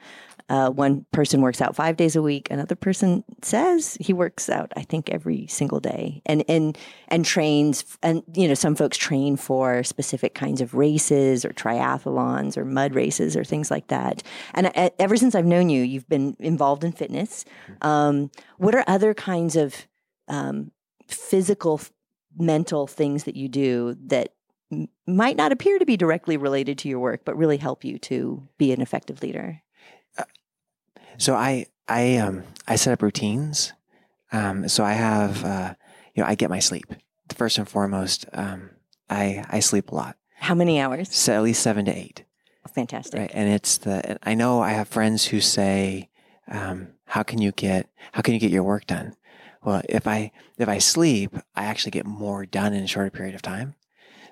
uh, 0.50 0.72
one 0.72 1.06
person 1.12 1.42
works 1.42 1.62
out 1.62 1.76
five 1.76 1.96
days 1.96 2.16
a 2.16 2.22
week. 2.22 2.50
Another 2.50 2.76
person 2.76 3.24
says 3.44 3.98
he 4.00 4.14
works 4.14 4.50
out, 4.50 4.72
I 4.76 4.82
think, 4.82 5.10
every 5.10 5.46
single 5.48 5.80
day, 5.80 6.22
and 6.26 6.44
and 6.48 6.78
and 7.08 7.24
trains. 7.24 7.86
And 8.02 8.24
you 8.34 8.48
know, 8.48 8.56
some 8.56 8.76
folks 8.76 8.98
train 8.98 9.38
for 9.38 9.84
specific 9.84 10.34
kinds 10.34 10.60
of 10.60 10.74
races 10.74 11.46
or 11.46 11.50
triathlons 11.50 12.58
or 12.58 12.66
mud 12.66 12.96
races 12.96 13.38
or 13.38 13.44
things 13.44 13.70
like 13.70 13.88
that. 13.88 14.24
And 14.56 14.72
ever 14.98 15.16
since 15.18 15.36
I've 15.36 15.46
known 15.46 15.70
you, 15.70 15.84
you've 15.84 16.10
been 16.10 16.36
involved 16.40 16.84
in 16.84 16.92
fitness. 16.92 17.46
Um, 17.82 18.32
what 18.58 18.74
are 18.74 18.84
other 18.88 19.14
kinds 19.14 19.56
of 19.56 19.88
um, 20.28 20.72
physical, 21.08 21.80
mental 22.38 22.88
things 22.88 23.26
that 23.26 23.36
you 23.36 23.50
do 23.50 23.96
that 24.08 24.34
might 25.08 25.38
not 25.38 25.52
appear 25.52 25.80
to 25.80 25.86
be 25.86 25.98
directly 25.98 26.38
related 26.38 26.78
to 26.80 26.90
your 26.90 27.00
work, 27.00 27.22
but 27.26 27.38
really 27.38 27.58
help 27.58 27.84
you 27.84 27.98
to 28.00 28.48
be 28.58 28.72
an 28.72 28.82
effective 28.82 29.22
leader? 29.22 29.62
So 31.20 31.36
I 31.36 31.68
I 31.88 32.16
um 32.18 32.44
I 32.68 32.76
set 32.76 32.94
up 32.94 33.02
routines. 33.02 33.74
Um, 34.32 34.68
so 34.70 34.84
I 34.84 34.94
have 34.94 35.44
uh, 35.44 35.74
you 36.16 36.24
know 36.24 36.30
I 36.30 36.36
get 36.36 36.50
my 36.50 36.60
sleep. 36.60 36.86
First 37.36 37.58
and 37.58 37.70
foremost, 37.70 38.26
um, 38.34 38.72
I 39.10 39.46
I 39.50 39.60
sleep 39.60 39.92
a 39.92 39.96
lot. 39.96 40.16
How 40.38 40.56
many 40.56 40.80
hours? 40.80 41.14
So 41.14 41.34
at 41.34 41.44
least 41.44 41.62
seven 41.62 41.86
to 41.86 41.96
eight. 41.96 42.24
Fantastic. 42.74 43.20
Right, 43.20 43.32
and 43.34 43.50
it's 43.50 43.78
the 43.78 44.18
I 44.24 44.34
know 44.34 44.62
I 44.62 44.72
have 44.72 44.88
friends 44.88 45.26
who 45.26 45.42
say, 45.42 46.10
um, 46.48 46.90
"How 47.06 47.24
can 47.24 47.42
you 47.42 47.52
get 47.52 47.90
How 48.14 48.22
can 48.22 48.34
you 48.34 48.40
get 48.40 48.52
your 48.52 48.64
work 48.64 48.88
done?" 48.88 49.16
Well, 49.64 49.82
if 49.90 50.08
I 50.08 50.32
if 50.58 50.70
I 50.70 50.78
sleep, 50.78 51.36
I 51.56 51.66
actually 51.66 51.92
get 51.92 52.06
more 52.06 52.46
done 52.46 52.74
in 52.74 52.84
a 52.84 52.88
shorter 52.88 53.12
period 53.12 53.36
of 53.36 53.42
time. 53.42 53.76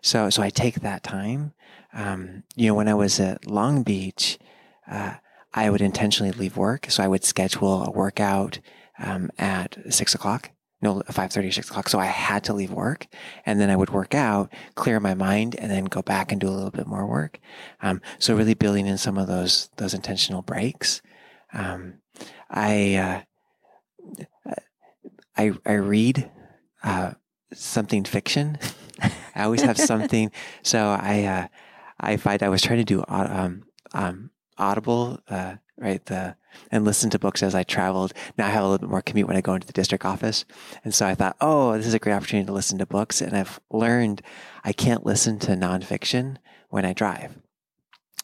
So 0.02 0.30
so 0.30 0.42
I 0.42 0.50
take 0.50 0.76
that 0.76 1.04
time. 1.04 1.54
Um, 1.94 2.44
you 2.56 2.68
know, 2.68 2.76
when 2.76 2.88
I 2.88 2.94
was 2.94 3.20
at 3.20 3.46
Long 3.46 3.84
Beach, 3.84 4.38
uh, 4.90 5.16
I 5.54 5.70
would 5.70 5.82
intentionally 5.82 6.32
leave 6.32 6.58
work. 6.58 6.88
So 6.90 7.04
I 7.04 7.08
would 7.08 7.24
schedule 7.24 7.84
a 7.84 7.92
workout 7.92 8.60
um, 9.00 9.30
at 9.38 9.78
six 9.90 10.14
o'clock, 10.16 10.52
no, 10.82 11.02
5.30 11.02 11.50
or 11.50 11.52
6 11.52 11.70
o'clock. 11.70 11.90
So 11.90 12.00
I 12.00 12.06
had 12.06 12.44
to 12.46 12.54
leave 12.54 12.72
work 12.72 13.08
and 13.46 13.60
then 13.60 13.70
I 13.70 13.76
would 13.76 13.90
work 13.90 14.14
out, 14.14 14.52
clear 14.76 15.00
my 15.00 15.14
mind 15.14 15.56
and 15.56 15.72
then 15.72 15.86
go 15.86 16.02
back 16.02 16.32
and 16.32 16.40
do 16.40 16.48
a 16.48 16.52
little 16.52 16.72
bit 16.72 16.88
more 16.88 17.06
work. 17.06 17.40
Um, 17.82 18.02
so 18.20 18.36
really 18.36 18.54
building 18.54 18.86
in 18.86 18.98
some 18.98 19.18
of 19.18 19.28
those, 19.28 19.70
those 19.78 19.94
intentional 19.94 20.42
breaks. 20.42 21.02
Um, 21.54 21.96
I, 22.50 23.24
uh, 24.46 24.54
I, 25.36 25.52
I 25.66 25.74
read, 25.74 26.30
uh, 26.84 27.14
something 27.54 28.04
fiction. 28.04 28.60
I 29.36 29.44
always 29.44 29.62
have 29.62 29.78
something. 29.78 30.32
So 30.64 30.80
I, 30.80 31.24
uh, 31.24 31.48
I 32.00 32.18
find 32.18 32.44
I 32.44 32.50
was 32.50 32.62
trying 32.62 32.80
to 32.80 32.84
do, 32.84 33.04
um, 33.08 33.64
um, 33.94 34.32
Audible, 34.58 35.20
uh, 35.30 35.56
right? 35.78 36.06
The 36.06 36.36
and 36.72 36.84
listen 36.84 37.12
to 37.12 37.20
books 37.20 37.44
as 37.44 37.54
I 37.54 37.64
traveled. 37.64 38.14
Now 38.38 38.48
I 38.48 38.50
have 38.50 38.64
a 38.64 38.68
little 38.68 38.88
bit 38.88 38.90
more 38.90 39.02
commute 39.02 39.28
when 39.28 39.38
I 39.38 39.42
go 39.42 39.54
into 39.54 39.68
the 39.68 39.74
district 39.74 40.06
office, 40.06 40.46
and 40.84 40.94
so 40.94 41.06
I 41.06 41.16
thought, 41.16 41.38
oh, 41.40 41.78
this 41.78 41.86
is 41.86 41.94
a 41.94 42.00
great 42.00 42.14
opportunity 42.14 42.48
to 42.48 42.54
listen 42.54 42.78
to 42.80 42.86
books. 42.86 43.22
And 43.22 43.36
I've 43.36 43.60
learned 43.72 44.22
I 44.64 44.74
can't 44.74 45.06
listen 45.06 45.40
to 45.40 45.52
nonfiction 45.52 46.38
when 46.70 46.86
I 46.86 46.94
drive 46.94 47.38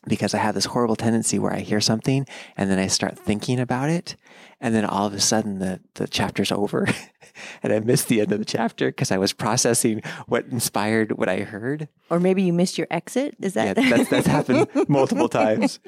because 0.07 0.33
I 0.33 0.39
have 0.39 0.55
this 0.55 0.65
horrible 0.65 0.95
tendency 0.95 1.39
where 1.39 1.53
I 1.53 1.59
hear 1.59 1.79
something 1.79 2.27
and 2.57 2.69
then 2.69 2.79
I 2.79 2.87
start 2.87 3.17
thinking 3.17 3.59
about 3.59 3.89
it. 3.89 4.15
And 4.63 4.73
then 4.73 4.85
all 4.85 5.05
of 5.05 5.13
a 5.13 5.19
sudden 5.19 5.59
the, 5.59 5.81
the 5.95 6.07
chapter's 6.07 6.49
over 6.49 6.87
and 7.63 7.73
I 7.73 7.79
missed 7.81 8.07
the 8.07 8.21
end 8.21 8.31
of 8.31 8.39
the 8.39 8.45
chapter 8.45 8.87
because 8.87 9.11
I 9.11 9.17
was 9.17 9.33
processing 9.33 10.01
what 10.27 10.45
inspired 10.45 11.17
what 11.17 11.27
I 11.27 11.39
heard. 11.39 11.89
Or 12.09 12.17
maybe 12.17 12.43
you 12.43 12.53
missed 12.53 12.77
your 12.77 12.87
exit. 12.89 13.35
Is 13.41 13.55
that? 13.55 13.77
Yeah, 13.77 13.89
that's, 13.89 14.09
that's 14.09 14.27
happened 14.27 14.69
multiple 14.87 15.27
times. 15.27 15.79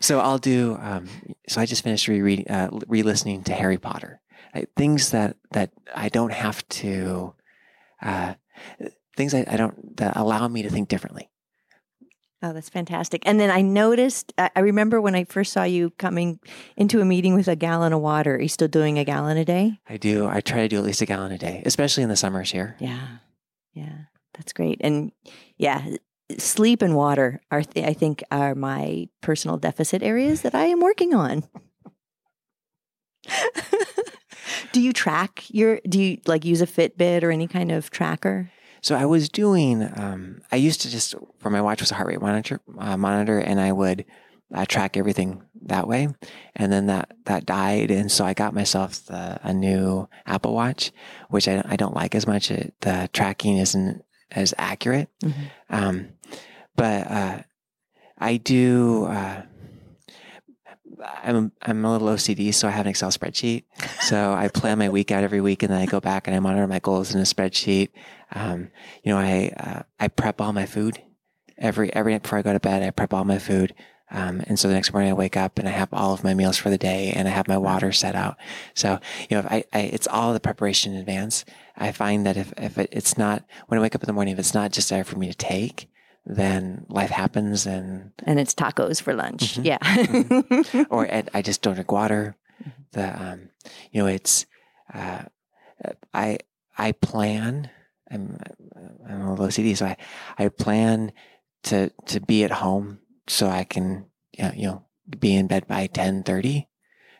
So 0.00 0.18
I'll 0.18 0.38
do, 0.38 0.76
um, 0.80 1.06
so 1.48 1.60
I 1.60 1.66
just 1.66 1.84
finished 1.84 2.08
re 2.08 2.44
uh, 2.44 2.68
re-listening 2.88 3.44
to 3.44 3.52
Harry 3.52 3.78
Potter. 3.78 4.20
Right? 4.52 4.68
Things 4.76 5.10
that, 5.10 5.36
that 5.52 5.70
I 5.94 6.08
don't 6.08 6.32
have 6.32 6.66
to, 6.68 7.32
uh, 8.02 8.34
things 9.16 9.34
I, 9.34 9.44
I 9.46 9.56
don't, 9.56 9.96
that 9.98 10.16
allow 10.16 10.48
me 10.48 10.62
to 10.62 10.70
think 10.70 10.88
differently. 10.88 11.30
Oh, 12.42 12.52
that's 12.52 12.68
fantastic. 12.68 13.22
And 13.24 13.40
then 13.40 13.50
I 13.50 13.62
noticed, 13.62 14.32
I 14.36 14.60
remember 14.60 15.00
when 15.00 15.14
I 15.14 15.24
first 15.24 15.52
saw 15.52 15.62
you 15.62 15.90
coming 15.90 16.38
into 16.76 17.00
a 17.00 17.04
meeting 17.04 17.34
with 17.34 17.48
a 17.48 17.56
gallon 17.56 17.94
of 17.94 18.00
water. 18.00 18.34
Are 18.36 18.40
you 18.40 18.48
still 18.48 18.68
doing 18.68 18.98
a 18.98 19.04
gallon 19.04 19.38
a 19.38 19.44
day? 19.44 19.80
I 19.88 19.96
do. 19.96 20.26
I 20.26 20.42
try 20.42 20.58
to 20.58 20.68
do 20.68 20.76
at 20.76 20.84
least 20.84 21.00
a 21.00 21.06
gallon 21.06 21.32
a 21.32 21.38
day, 21.38 21.62
especially 21.64 22.02
in 22.02 22.10
the 22.10 22.16
summers 22.16 22.50
here. 22.50 22.76
Yeah. 22.78 23.18
Yeah. 23.72 23.96
That's 24.34 24.52
great. 24.52 24.82
And 24.82 25.12
yeah, 25.56 25.86
sleep 26.36 26.82
and 26.82 26.94
water 26.94 27.40
are, 27.50 27.62
th- 27.62 27.86
I 27.86 27.94
think, 27.94 28.22
are 28.30 28.54
my 28.54 29.08
personal 29.22 29.56
deficit 29.56 30.02
areas 30.02 30.42
that 30.42 30.54
I 30.54 30.66
am 30.66 30.80
working 30.80 31.14
on. 31.14 31.44
do 34.72 34.82
you 34.82 34.92
track 34.92 35.44
your, 35.48 35.80
do 35.88 35.98
you 36.00 36.18
like 36.26 36.44
use 36.44 36.60
a 36.60 36.66
Fitbit 36.66 37.22
or 37.22 37.30
any 37.30 37.48
kind 37.48 37.72
of 37.72 37.88
tracker? 37.90 38.50
So 38.86 38.94
I 38.94 39.04
was 39.04 39.28
doing. 39.28 39.82
Um, 39.82 40.42
I 40.52 40.54
used 40.54 40.82
to 40.82 40.88
just 40.88 41.16
for 41.40 41.50
my 41.50 41.60
watch 41.60 41.80
was 41.80 41.90
a 41.90 41.96
heart 41.96 42.06
rate 42.06 42.20
monitor, 42.20 42.60
uh, 42.78 42.96
monitor, 42.96 43.36
and 43.36 43.60
I 43.60 43.72
would 43.72 44.04
uh, 44.54 44.64
track 44.64 44.96
everything 44.96 45.42
that 45.62 45.88
way. 45.88 46.06
And 46.54 46.72
then 46.72 46.86
that 46.86 47.16
that 47.24 47.46
died, 47.46 47.90
and 47.90 48.12
so 48.12 48.24
I 48.24 48.32
got 48.32 48.54
myself 48.54 49.04
the, 49.06 49.40
a 49.42 49.52
new 49.52 50.08
Apple 50.24 50.54
Watch, 50.54 50.92
which 51.30 51.48
I, 51.48 51.64
I 51.66 51.74
don't 51.74 51.96
like 51.96 52.14
as 52.14 52.28
much. 52.28 52.52
It, 52.52 52.74
the 52.80 53.10
tracking 53.12 53.56
isn't 53.56 54.04
as 54.30 54.54
accurate, 54.56 55.08
mm-hmm. 55.20 55.42
um, 55.68 56.10
but 56.76 57.10
uh, 57.10 57.42
I 58.18 58.36
do. 58.36 59.06
Uh, 59.06 59.42
I'm 61.24 61.50
I'm 61.60 61.84
a 61.84 61.90
little 61.90 62.08
OCD, 62.08 62.54
so 62.54 62.68
I 62.68 62.70
have 62.70 62.86
an 62.86 62.90
Excel 62.90 63.10
spreadsheet. 63.10 63.64
So 64.02 64.32
I 64.32 64.46
plan 64.46 64.78
my 64.78 64.90
week 64.90 65.10
out 65.10 65.24
every 65.24 65.40
week, 65.40 65.64
and 65.64 65.72
then 65.72 65.80
I 65.80 65.86
go 65.86 65.98
back 65.98 66.28
and 66.28 66.36
I 66.36 66.38
monitor 66.38 66.68
my 66.68 66.78
goals 66.78 67.12
in 67.12 67.20
a 67.20 67.24
spreadsheet. 67.24 67.88
Um, 68.32 68.70
you 69.02 69.12
know, 69.12 69.18
I 69.18 69.52
uh, 69.56 69.82
I 70.00 70.08
prep 70.08 70.40
all 70.40 70.52
my 70.52 70.66
food 70.66 71.02
every 71.58 71.92
every 71.94 72.12
night 72.12 72.22
before 72.22 72.38
I 72.38 72.42
go 72.42 72.52
to 72.52 72.60
bed. 72.60 72.82
I 72.82 72.90
prep 72.90 73.14
all 73.14 73.24
my 73.24 73.38
food, 73.38 73.74
um, 74.10 74.42
and 74.46 74.58
so 74.58 74.68
the 74.68 74.74
next 74.74 74.92
morning 74.92 75.10
I 75.10 75.14
wake 75.14 75.36
up 75.36 75.58
and 75.58 75.68
I 75.68 75.72
have 75.72 75.92
all 75.92 76.12
of 76.12 76.24
my 76.24 76.34
meals 76.34 76.56
for 76.56 76.70
the 76.70 76.78
day, 76.78 77.12
and 77.14 77.26
I 77.28 77.30
have 77.30 77.48
my 77.48 77.58
water 77.58 77.92
set 77.92 78.14
out. 78.14 78.36
So 78.74 78.98
you 79.28 79.36
know, 79.36 79.46
I, 79.48 79.64
I 79.72 79.80
it's 79.80 80.08
all 80.08 80.32
the 80.32 80.40
preparation 80.40 80.94
in 80.94 81.00
advance. 81.00 81.44
I 81.76 81.92
find 81.92 82.26
that 82.26 82.36
if 82.36 82.52
if 82.56 82.78
it, 82.78 82.88
it's 82.92 83.18
not 83.18 83.44
when 83.66 83.78
I 83.78 83.82
wake 83.82 83.94
up 83.94 84.02
in 84.02 84.06
the 84.06 84.12
morning, 84.12 84.32
if 84.32 84.38
it's 84.38 84.54
not 84.54 84.72
just 84.72 84.90
there 84.90 85.04
for 85.04 85.18
me 85.18 85.28
to 85.28 85.36
take, 85.36 85.88
then 86.24 86.84
life 86.88 87.10
happens 87.10 87.66
and 87.66 88.12
and 88.24 88.40
it's 88.40 88.54
tacos 88.54 89.00
for 89.00 89.14
lunch. 89.14 89.54
Mm-hmm, 89.54 89.64
yeah. 89.64 89.78
mm-hmm. 89.78 90.82
Or 90.90 91.08
I 91.34 91.42
just 91.42 91.62
don't 91.62 91.74
drink 91.74 91.92
water. 91.92 92.36
Mm-hmm. 92.60 92.82
The 92.92 93.22
um, 93.22 93.48
you 93.92 94.02
know, 94.02 94.08
it's 94.08 94.46
uh, 94.92 95.22
I 96.12 96.38
I 96.76 96.92
plan. 96.92 97.70
I'm 98.10 98.38
I'm 99.08 99.36
OCD, 99.36 99.76
so 99.76 99.86
I 99.86 99.96
I 100.38 100.48
plan 100.48 101.12
to 101.64 101.90
to 102.06 102.20
be 102.20 102.44
at 102.44 102.50
home 102.52 103.00
so 103.26 103.48
I 103.48 103.64
can 103.64 104.06
you 104.32 104.66
know 104.66 104.84
be 105.18 105.34
in 105.34 105.46
bed 105.46 105.66
by 105.66 105.86
ten 105.86 106.22
thirty, 106.22 106.68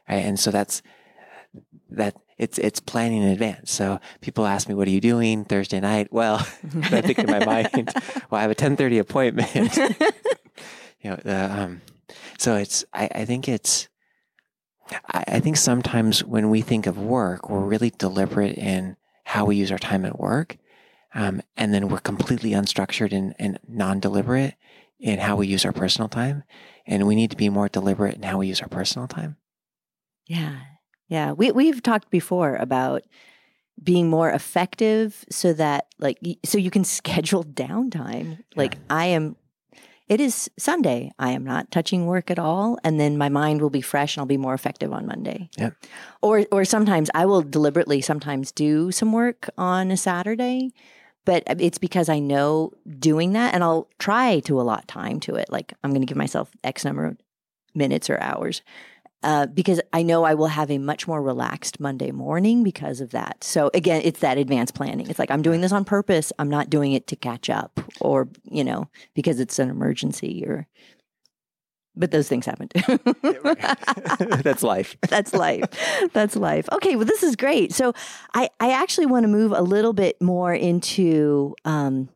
right? 0.09 0.25
And 0.25 0.39
so 0.39 0.51
that's 0.51 0.83
that 1.91 2.17
it's 2.39 2.59
it's 2.59 2.81
planning 2.81 3.23
in 3.23 3.29
advance. 3.29 3.73
So 3.73 4.01
people 4.21 4.47
ask 4.47 4.69
me, 4.69 4.75
"What 4.75 4.89
are 4.89 4.93
you 4.93 5.01
doing 5.01 5.45
Thursday 5.45 5.81
night?" 5.81 6.09
Well, 6.11 6.37
I 6.83 7.01
think 7.01 7.19
in 7.19 7.31
my 7.31 7.45
mind, 7.45 7.93
well, 8.31 8.39
I 8.39 8.43
have 8.43 8.51
a 8.51 8.55
ten 8.55 8.77
thirty 8.77 8.99
appointment. 8.99 9.55
you 11.01 11.11
know, 11.11 11.17
the, 11.17 11.61
um, 11.61 11.83
so 12.39 12.57
it's 12.57 12.85
I, 12.93 13.09
I 13.15 13.25
think 13.25 13.49
it's 13.49 13.89
I, 14.91 15.25
I 15.29 15.41
think 15.41 15.57
sometimes 15.57 16.23
when 16.23 16.51
we 16.51 16.61
think 16.61 16.87
of 16.87 16.99
work, 16.99 17.49
we're 17.49 17.61
really 17.61 17.91
deliberate 17.91 18.57
in 18.59 18.97
how 19.25 19.47
we 19.47 19.57
use 19.57 19.73
our 19.73 19.79
time 19.79 20.05
at 20.05 20.19
work. 20.19 20.59
Um, 21.17 21.41
and 21.57 21.73
then 21.73 21.89
we're 21.89 21.99
completely 21.99 22.51
unstructured 22.51 23.11
and, 23.13 23.35
and 23.39 23.59
non 23.67 24.01
deliberate 24.01 24.55
in 25.01 25.19
how 25.19 25.37
we 25.37 25.47
use 25.47 25.65
our 25.65 25.73
personal 25.73 26.09
time. 26.09 26.45
And 26.87 27.07
we 27.07 27.15
need 27.15 27.31
to 27.31 27.37
be 27.37 27.49
more 27.49 27.69
deliberate 27.69 28.15
in 28.15 28.23
how 28.23 28.39
we 28.39 28.49
use 28.49 28.61
our 28.61 28.69
personal 28.69 29.09
time. 29.09 29.37
Yeah. 30.27 30.59
Yeah. 31.09 31.33
We, 31.33 31.53
we've 31.53 31.83
talked 31.83 32.11
before 32.11 32.57
about 32.57 33.03
being 33.83 34.11
more 34.11 34.31
effective 34.31 35.25
so 35.31 35.55
that, 35.55 35.87
like, 35.99 36.19
so 36.45 36.59
you 36.59 36.71
can 36.71 36.85
schedule 36.99 37.45
downtime. 37.45 38.43
Like, 38.55 38.75
yeah. 38.75 38.81
I 38.91 39.07
am 39.07 39.37
it 40.09 40.21
is 40.21 40.49
Sunday. 40.57 41.11
I 41.19 41.33
am 41.33 41.43
not 41.43 41.73
touching 41.73 42.07
work 42.07 42.31
at 42.31 42.39
all. 42.39 42.79
And 42.85 43.01
then 43.01 43.19
my 43.19 43.29
mind 43.29 43.61
will 43.61 43.71
be 43.71 43.81
fresh 43.81 44.17
and 44.17 44.21
I'll 44.21 44.27
be 44.27 44.37
more 44.37 44.55
effective 44.55 44.93
on 44.93 45.07
Monday. 45.07 45.51
Yeah. 45.59 45.71
Or, 46.23 46.47
or 46.53 46.65
sometimes 46.65 47.11
I 47.13 47.27
will 47.27 47.43
deliberately 47.43 48.01
sometimes 48.01 48.53
do 48.53 48.93
some 48.93 49.13
work 49.13 49.51
on 49.59 49.91
a 49.91 49.97
Saturday, 49.97 50.73
but 51.27 51.43
it's 51.61 51.77
because 51.77 52.09
I 52.09 52.19
know 52.19 52.73
doing 52.99 53.35
that 53.35 53.53
and 53.53 53.63
I'll 53.63 53.91
try 53.99 54.41
to 54.41 54.59
allot 54.59 54.89
time 54.89 55.21
to 55.21 55.35
it. 55.35 55.51
Like 55.51 55.75
I'm 55.85 55.91
going 55.91 56.01
to 56.01 56.07
give 56.07 56.17
myself 56.17 56.51
X 56.65 56.87
number 56.87 57.05
of 57.05 57.19
minutes 57.75 58.09
or 58.09 58.19
hours 58.23 58.63
uh, 59.23 59.47
because 59.47 59.81
I 59.93 60.03
know 60.03 60.25
I 60.25 60.35
will 60.35 60.47
have 60.47 60.71
a 60.71 60.79
much 60.79 61.09
more 61.09 61.21
relaxed 61.21 61.81
Monday 61.81 62.13
morning 62.13 62.63
because 62.63 63.01
of 63.01 63.11
that. 63.11 63.43
So 63.43 63.71
again, 63.75 64.03
it's 64.05 64.21
that 64.21 64.39
advanced 64.39 64.75
planning. 64.75 65.11
It's 65.11 65.19
like 65.19 65.31
I'm 65.31 65.43
doing 65.43 65.61
this 65.61 65.73
on 65.73 65.85
purpose. 65.85 66.33
I'm 66.39 66.49
not 66.49 66.71
doing 66.71 66.93
it 66.93 67.09
to 67.09 67.17
catch 67.17 67.51
up 67.51 67.81
or, 68.01 68.29
you 68.45 68.63
know, 68.63 68.89
because 69.15 69.41
it's 69.41 69.59
an 69.59 69.69
emergency 69.69 70.45
or 70.47 70.67
but 71.97 72.11
those 72.11 72.29
things 72.29 72.47
happen. 72.47 72.69
That's 74.43 74.63
life. 74.63 74.97
That's 75.09 75.33
life. 75.33 75.65
That's 76.13 76.37
life. 76.37 76.69
Okay, 76.73 76.97
well, 76.97 77.07
this 77.07 77.23
is 77.23 77.37
great. 77.37 77.73
So, 77.73 77.93
I 78.35 78.51
I 78.61 78.73
actually 78.73 79.07
want 79.07 79.25
to 79.25 79.29
move 79.29 79.53
a 79.53 79.63
little 79.63 79.93
bit 79.93 80.21
more 80.21 80.55
into 80.55 81.55
um, 81.65 82.09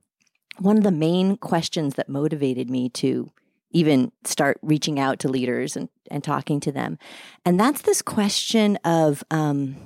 one 0.58 0.76
of 0.76 0.84
the 0.84 0.90
main 0.90 1.36
questions 1.36 1.94
that 1.94 2.08
motivated 2.08 2.70
me 2.70 2.88
to 2.90 3.30
even 3.72 4.12
start 4.24 4.58
reaching 4.62 4.98
out 4.98 5.20
to 5.20 5.28
leaders 5.28 5.76
and, 5.76 5.88
and 6.10 6.24
talking 6.24 6.60
to 6.60 6.72
them. 6.72 6.98
And 7.44 7.58
that's 7.58 7.82
this 7.82 8.02
question 8.02 8.76
of, 8.84 9.22
um, 9.30 9.76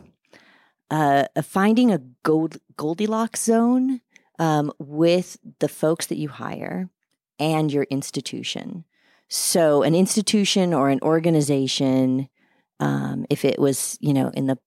uh, 0.90 1.26
finding 1.42 1.90
a 1.90 1.98
gold, 2.22 2.58
Goldilocks 2.76 3.42
zone 3.42 4.00
um, 4.38 4.72
with 4.78 5.36
the 5.58 5.68
folks 5.68 6.06
that 6.06 6.16
you 6.16 6.28
hire 6.28 6.88
and 7.38 7.72
your 7.72 7.84
institution. 7.84 8.84
So, 9.28 9.82
an 9.82 9.94
institution 9.94 10.74
or 10.74 10.90
an 10.90 11.00
organization, 11.02 12.28
um, 12.80 13.26
if 13.30 13.44
it 13.44 13.58
was, 13.58 13.96
you 14.00 14.12
know, 14.12 14.28
in 14.28 14.46
the 14.46 14.58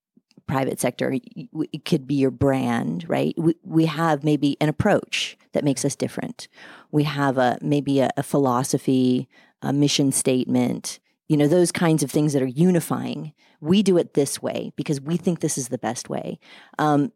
private 0.47 0.79
sector, 0.79 1.13
it 1.13 1.85
could 1.85 2.07
be 2.07 2.15
your 2.15 2.31
brand, 2.31 3.05
right? 3.07 3.33
We, 3.37 3.55
we 3.63 3.85
have 3.85 4.23
maybe 4.23 4.57
an 4.61 4.69
approach 4.69 5.37
that 5.51 5.63
makes 5.63 5.83
us 5.85 5.95
different. 5.95 6.47
We 6.91 7.03
have 7.03 7.37
a 7.37 7.57
maybe 7.61 7.99
a, 7.99 8.09
a 8.17 8.23
philosophy, 8.23 9.27
a 9.61 9.73
mission 9.73 10.11
statement, 10.11 10.99
you 11.27 11.37
know, 11.37 11.47
those 11.47 11.71
kinds 11.71 12.01
of 12.01 12.09
things 12.09 12.33
that 12.33 12.41
are 12.41 12.47
unifying. 12.47 13.33
We 13.59 13.83
do 13.83 13.97
it 13.97 14.13
this 14.13 14.41
way 14.41 14.71
because 14.75 15.01
we 15.01 15.17
think 15.17 15.39
this 15.39 15.57
is 15.57 15.67
the 15.67 15.77
best 15.77 16.09
way. 16.09 16.39
Um, 16.79 17.11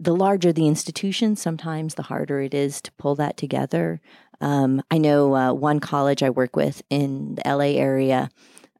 the 0.00 0.14
larger 0.14 0.52
the 0.52 0.68
institution, 0.68 1.34
sometimes 1.34 1.94
the 1.94 2.04
harder 2.04 2.40
it 2.40 2.54
is 2.54 2.80
to 2.82 2.92
pull 2.92 3.14
that 3.16 3.36
together. 3.36 4.00
Um, 4.40 4.82
I 4.90 4.98
know 4.98 5.34
uh, 5.34 5.52
one 5.52 5.80
college 5.80 6.22
I 6.22 6.30
work 6.30 6.54
with 6.54 6.82
in 6.90 7.36
the 7.36 7.42
LA 7.44 7.78
area 7.78 8.30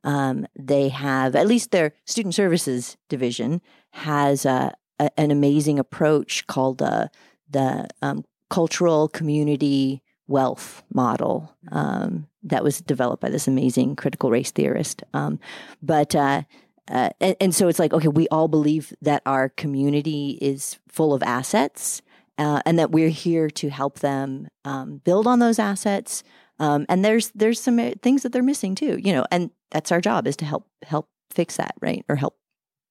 um, 0.04 0.46
they 0.56 0.88
have 0.88 1.34
at 1.34 1.46
least 1.46 1.70
their 1.70 1.92
student 2.04 2.34
services 2.34 2.96
division 3.08 3.60
has 3.90 4.46
uh, 4.46 4.70
a, 4.98 5.10
an 5.20 5.30
amazing 5.30 5.78
approach 5.78 6.46
called 6.46 6.80
uh, 6.82 7.08
the 7.50 7.88
um, 8.02 8.24
cultural 8.50 9.08
community 9.08 10.02
wealth 10.26 10.82
model 10.92 11.54
um, 11.72 12.26
that 12.42 12.62
was 12.62 12.80
developed 12.80 13.20
by 13.20 13.30
this 13.30 13.48
amazing 13.48 13.96
critical 13.96 14.30
race 14.30 14.50
theorist. 14.50 15.02
Um, 15.14 15.40
but 15.82 16.14
uh, 16.14 16.42
uh, 16.90 17.10
and, 17.20 17.36
and, 17.40 17.54
so 17.54 17.68
it's 17.68 17.78
like 17.78 17.92
okay, 17.92 18.08
we 18.08 18.28
all 18.28 18.48
believe 18.48 18.94
that 19.02 19.22
our 19.26 19.50
community 19.50 20.38
is 20.40 20.78
full 20.88 21.12
of 21.12 21.22
assets. 21.22 22.00
Uh, 22.38 22.60
and 22.64 22.78
that 22.78 22.92
we're 22.92 23.08
here 23.08 23.50
to 23.50 23.68
help 23.68 23.98
them 23.98 24.46
um, 24.64 24.98
build 25.04 25.26
on 25.26 25.40
those 25.40 25.58
assets, 25.58 26.22
um, 26.60 26.86
and 26.88 27.04
there's 27.04 27.30
there's 27.34 27.60
some 27.60 27.78
uh, 27.78 27.90
things 28.00 28.22
that 28.22 28.32
they're 28.32 28.42
missing 28.42 28.74
too, 28.74 28.98
you 29.02 29.12
know, 29.12 29.24
and 29.30 29.50
that's 29.70 29.90
our 29.90 30.00
job 30.00 30.26
is 30.26 30.36
to 30.36 30.44
help 30.44 30.66
help 30.84 31.08
fix 31.30 31.56
that, 31.56 31.74
right, 31.80 32.04
or 32.08 32.16
help 32.16 32.36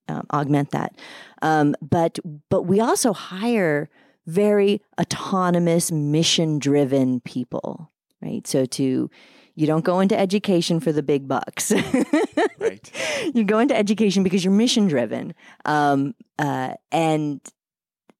um, 0.07 0.25
augment 0.33 0.71
that. 0.71 0.95
Um, 1.41 1.75
but 1.81 2.19
but 2.49 2.63
we 2.63 2.79
also 2.79 3.13
hire 3.13 3.89
very 4.25 4.81
autonomous, 4.99 5.91
mission 5.91 6.59
driven 6.59 7.21
people, 7.21 7.91
right? 8.21 8.45
So 8.45 8.65
to 8.65 9.09
you 9.55 9.65
don't 9.65 9.83
go 9.83 9.99
into 9.99 10.17
education 10.17 10.79
for 10.79 10.91
the 10.91 11.01
big 11.01 11.27
bucks. 11.27 11.71
right. 12.59 12.91
You 13.33 13.43
go 13.43 13.57
into 13.59 13.75
education 13.75 14.23
because 14.23 14.45
you're 14.45 14.53
mission 14.53 14.87
driven. 14.87 15.33
Um, 15.65 16.13
uh, 16.37 16.75
and 16.91 17.41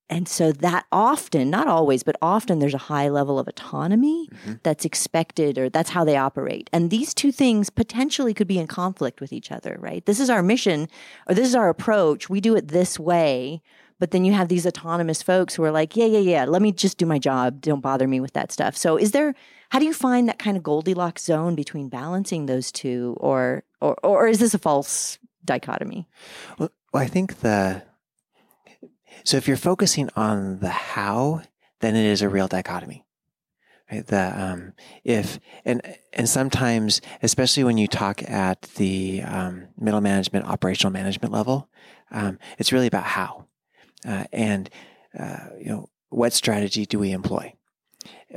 and 0.09 0.27
so 0.27 0.51
that 0.53 0.85
often, 0.91 1.49
not 1.49 1.67
always, 1.67 2.03
but 2.03 2.15
often 2.21 2.59
there's 2.59 2.73
a 2.73 2.77
high 2.77 3.09
level 3.09 3.37
of 3.37 3.47
autonomy 3.47 4.29
mm-hmm. 4.29 4.53
that's 4.63 4.85
expected 4.85 5.57
or 5.57 5.69
that's 5.69 5.89
how 5.89 6.05
they 6.05 6.15
operate. 6.15 6.69
And 6.71 6.89
these 6.89 7.13
two 7.13 7.31
things 7.31 7.69
potentially 7.69 8.33
could 8.33 8.47
be 8.47 8.59
in 8.59 8.67
conflict 8.67 9.19
with 9.19 9.33
each 9.33 9.51
other, 9.51 9.75
right? 9.79 10.05
This 10.05 10.19
is 10.19 10.29
our 10.29 10.41
mission 10.41 10.87
or 11.27 11.35
this 11.35 11.47
is 11.47 11.55
our 11.55 11.67
approach. 11.67 12.29
We 12.29 12.39
do 12.39 12.55
it 12.55 12.69
this 12.69 12.97
way. 12.97 13.61
But 13.99 14.11
then 14.11 14.23
you 14.23 14.31
have 14.33 14.47
these 14.47 14.67
autonomous 14.67 15.23
folks 15.23 15.55
who 15.55 15.63
are 15.63 15.71
like, 15.71 15.95
yeah, 15.95 16.05
yeah, 16.05 16.19
yeah, 16.19 16.45
let 16.45 16.61
me 16.61 16.71
just 16.71 16.97
do 16.97 17.05
my 17.05 17.17
job. 17.17 17.61
Don't 17.61 17.81
bother 17.81 18.07
me 18.07 18.19
with 18.19 18.33
that 18.33 18.51
stuff. 18.51 18.77
So 18.77 18.95
is 18.95 19.11
there, 19.11 19.33
how 19.69 19.79
do 19.79 19.85
you 19.85 19.93
find 19.93 20.29
that 20.29 20.39
kind 20.39 20.55
of 20.55 20.63
Goldilocks 20.63 21.23
zone 21.23 21.55
between 21.55 21.89
balancing 21.89 22.45
those 22.45 22.71
two 22.71 23.17
or, 23.19 23.63
or, 23.81 23.95
or 24.03 24.27
is 24.27 24.37
this 24.39 24.53
a 24.53 24.59
false 24.59 25.17
dichotomy? 25.43 26.07
Well, 26.59 26.69
I 26.93 27.07
think 27.07 27.39
the, 27.39 27.83
so 29.23 29.37
if 29.37 29.47
you're 29.47 29.57
focusing 29.57 30.09
on 30.15 30.59
the 30.59 30.69
how, 30.69 31.41
then 31.79 31.95
it 31.95 32.05
is 32.05 32.21
a 32.21 32.29
real 32.29 32.47
dichotomy. 32.47 33.05
Right? 33.91 34.05
The 34.05 34.41
um, 34.41 34.73
if 35.03 35.39
and 35.63 35.81
and 36.11 36.27
sometimes, 36.27 37.01
especially 37.21 37.63
when 37.63 37.77
you 37.77 37.87
talk 37.87 38.21
at 38.29 38.63
the 38.75 39.21
um, 39.21 39.67
middle 39.77 40.01
management, 40.01 40.45
operational 40.45 40.91
management 40.91 41.33
level, 41.33 41.69
um, 42.11 42.37
it's 42.57 42.73
really 42.73 42.87
about 42.87 43.05
how, 43.05 43.45
uh, 44.05 44.25
and 44.33 44.69
uh, 45.17 45.47
you 45.57 45.67
know 45.67 45.89
what 46.09 46.33
strategy 46.33 46.85
do 46.85 46.99
we 46.99 47.11
employ. 47.11 47.53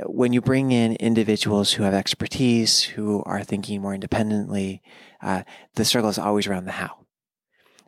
When 0.05 0.31
you 0.31 0.39
bring 0.39 0.71
in 0.71 0.95
individuals 0.95 1.73
who 1.73 1.83
have 1.83 1.93
expertise, 1.93 2.81
who 2.81 3.21
are 3.23 3.43
thinking 3.43 3.81
more 3.81 3.93
independently, 3.93 4.81
uh, 5.21 5.43
the 5.75 5.83
struggle 5.83 6.09
is 6.09 6.17
always 6.17 6.47
around 6.47 6.65
the 6.65 6.71
how. 6.71 7.05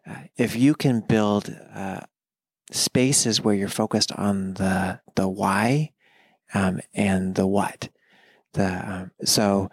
Uh, 0.05 0.23
if 0.35 0.55
you 0.55 0.75
can 0.75 0.99
build 0.99 1.55
uh, 1.73 2.01
spaces 2.71 3.41
where 3.41 3.55
you're 3.55 3.69
focused 3.69 4.11
on 4.13 4.55
the 4.55 4.99
the 5.15 5.27
why 5.27 5.91
um, 6.53 6.79
and 6.93 7.35
the 7.35 7.47
what. 7.47 7.89
The 8.53 8.93
um, 8.93 9.11
so 9.23 9.69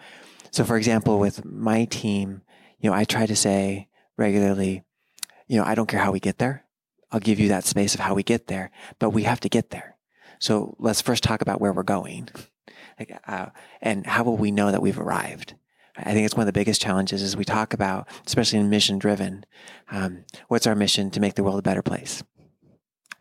so 0.51 0.65
for 0.65 0.77
example, 0.77 1.19
with 1.19 1.45
my 1.45 1.85
team, 1.85 2.43
you 2.79 2.91
know, 2.91 2.97
I 2.97 3.05
try 3.05 3.27
to 3.27 3.37
say 3.37 3.89
regularly, 4.17 4.83
you 5.47 5.59
know, 5.59 5.65
I 5.65 5.75
don't 5.75 5.89
care 5.89 6.01
how 6.01 6.13
we 6.13 6.21
get 6.21 6.39
there. 6.39 6.65
I'll 7.13 7.21
give 7.21 7.41
you 7.41 7.49
that 7.49 7.65
space 7.65 7.95
of 7.95 8.01
how 8.01 8.15
we 8.15 8.23
get 8.23 8.47
there, 8.47 8.71
but 8.99 9.11
we 9.11 9.25
have 9.25 9.41
to 9.41 9.49
get 9.49 9.71
there. 9.71 9.97
So 10.39 10.77
let's 10.79 11.01
first 11.01 11.23
talk 11.23 11.43
about 11.43 11.61
where 11.61 11.73
we're 11.73 11.83
going, 11.83 12.29
like, 12.99 13.21
uh, 13.27 13.47
and 13.83 14.07
how 14.07 14.25
will 14.25 14.37
we 14.37 14.51
know 14.51 14.71
that 14.71 14.83
we've 14.83 14.99
arrived? 14.99 15.55
I 15.97 16.15
think 16.15 16.25
it's 16.25 16.35
one 16.35 16.43
of 16.43 16.47
the 16.47 16.59
biggest 16.59 16.81
challenges 16.81 17.23
as 17.23 17.37
we 17.37 17.45
talk 17.45 17.75
about, 17.75 18.09
especially 18.27 18.59
in 18.59 18.71
mission 18.71 18.99
driven. 18.99 19.45
Um, 19.91 20.25
what's 20.49 20.67
our 20.67 20.75
mission 20.75 21.11
to 21.11 21.21
make 21.21 21.35
the 21.35 21.43
world 21.43 21.59
a 21.59 21.63
better 21.63 21.83
place? 21.83 22.23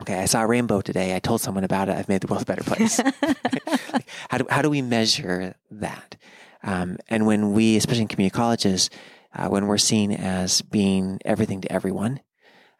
Okay, 0.02 0.20
I 0.20 0.26
saw 0.26 0.44
a 0.44 0.48
rainbow 0.48 0.82
today. 0.82 1.16
I 1.16 1.20
told 1.20 1.42
someone 1.42 1.64
about 1.64 1.90
it. 1.90 1.96
I've 1.96 2.10
made 2.10 2.22
the 2.22 2.28
world 2.28 2.44
a 2.44 2.46
better 2.46 2.64
place. 2.64 3.00
how, 4.30 4.38
do, 4.38 4.48
how 4.50 4.62
do 4.62 4.70
we 4.70 4.82
measure 4.82 5.56
that? 5.72 6.16
Um, 6.64 6.98
and 7.10 7.26
when 7.26 7.54
we, 7.54 7.78
especially 7.78 8.04
in 8.04 8.08
community 8.08 8.36
colleges, 8.36 8.90
uh, 9.34 9.48
when 9.48 9.68
we're 9.68 9.78
seen 9.78 10.12
as 10.12 10.62
being 10.62 11.20
everything 11.24 11.62
to 11.62 11.72
everyone, 11.72 12.22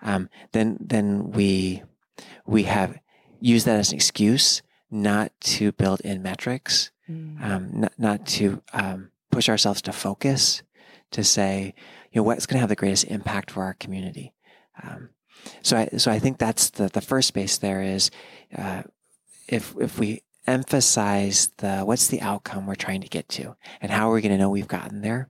um, 0.02 0.30
then 0.54 0.78
then 0.80 1.32
we 1.32 1.84
we 2.46 2.64
have 2.64 2.98
used 3.40 3.66
that 3.66 3.80
as 3.80 3.92
an 3.92 3.96
excuse 3.96 4.62
not 4.92 5.32
to 5.42 5.72
build 5.74 6.02
in 6.02 6.24
metrics, 6.24 6.92
mm. 7.10 7.42
um, 7.44 7.70
not, 7.74 7.94
not 7.98 8.26
to 8.26 8.62
um, 8.74 9.12
push 9.32 9.48
ourselves 9.48 9.82
to 9.84 9.92
focus, 9.92 10.64
to 11.12 11.24
say, 11.24 11.74
you 12.12 12.20
know, 12.20 12.24
what's 12.24 12.46
going 12.46 12.56
to 12.56 12.62
have 12.62 12.70
the 12.70 12.76
greatest 12.76 13.06
impact 13.06 13.52
for 13.52 13.64
our 13.64 13.76
community. 13.76 14.34
Um, 14.82 15.10
so 15.62 15.78
I, 15.78 15.98
so 15.98 16.12
I 16.12 16.20
think 16.20 16.38
that's 16.38 16.70
the, 16.72 16.88
the 16.88 17.02
first 17.02 17.28
space 17.28 17.58
there 17.58 17.82
is, 17.82 18.12
uh, 18.58 18.84
if, 19.48 19.76
if 19.80 20.00
we 20.00 20.24
emphasize 20.48 21.52
the, 21.58 21.82
what's 21.82 22.08
the 22.08 22.22
outcome 22.22 22.66
we're 22.66 22.76
trying 22.76 23.02
to 23.02 23.08
get 23.08 23.30
to 23.30 23.56
and 23.82 23.92
how 23.92 24.10
are 24.10 24.14
we 24.14 24.22
going 24.22 24.32
to 24.32 24.38
know 24.38 24.50
we've 24.50 24.68
gotten 24.68 25.02
there? 25.02 25.30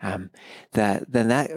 um, 0.00 0.30
that 0.72 1.10
then 1.10 1.28
that 1.28 1.50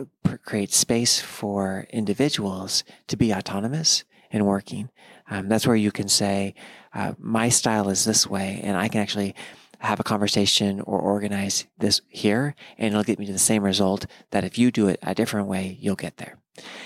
creates 0.43 0.75
space 0.75 1.19
for 1.19 1.87
individuals 1.89 2.83
to 3.07 3.17
be 3.17 3.33
autonomous 3.33 4.03
in 4.31 4.45
working. 4.45 4.89
Um, 5.29 5.47
that's 5.47 5.67
where 5.67 5.75
you 5.75 5.91
can 5.91 6.07
say, 6.07 6.55
uh, 6.93 7.13
my 7.17 7.49
style 7.49 7.89
is 7.89 8.05
this 8.05 8.27
way, 8.27 8.59
and 8.63 8.75
I 8.75 8.87
can 8.87 9.01
actually 9.01 9.35
have 9.81 9.99
a 9.99 10.03
conversation 10.03 10.79
or 10.81 10.99
organize 10.99 11.65
this 11.77 12.01
here, 12.07 12.55
and 12.77 12.87
it'll 12.87 13.03
get 13.03 13.19
me 13.19 13.25
to 13.25 13.33
the 13.33 13.39
same 13.39 13.63
result 13.63 14.05
that 14.29 14.43
if 14.43 14.57
you 14.57 14.71
do 14.71 14.87
it 14.87 14.99
a 15.01 15.15
different 15.15 15.47
way, 15.47 15.77
you'll 15.79 15.95
get 15.95 16.17
there. 16.17 16.37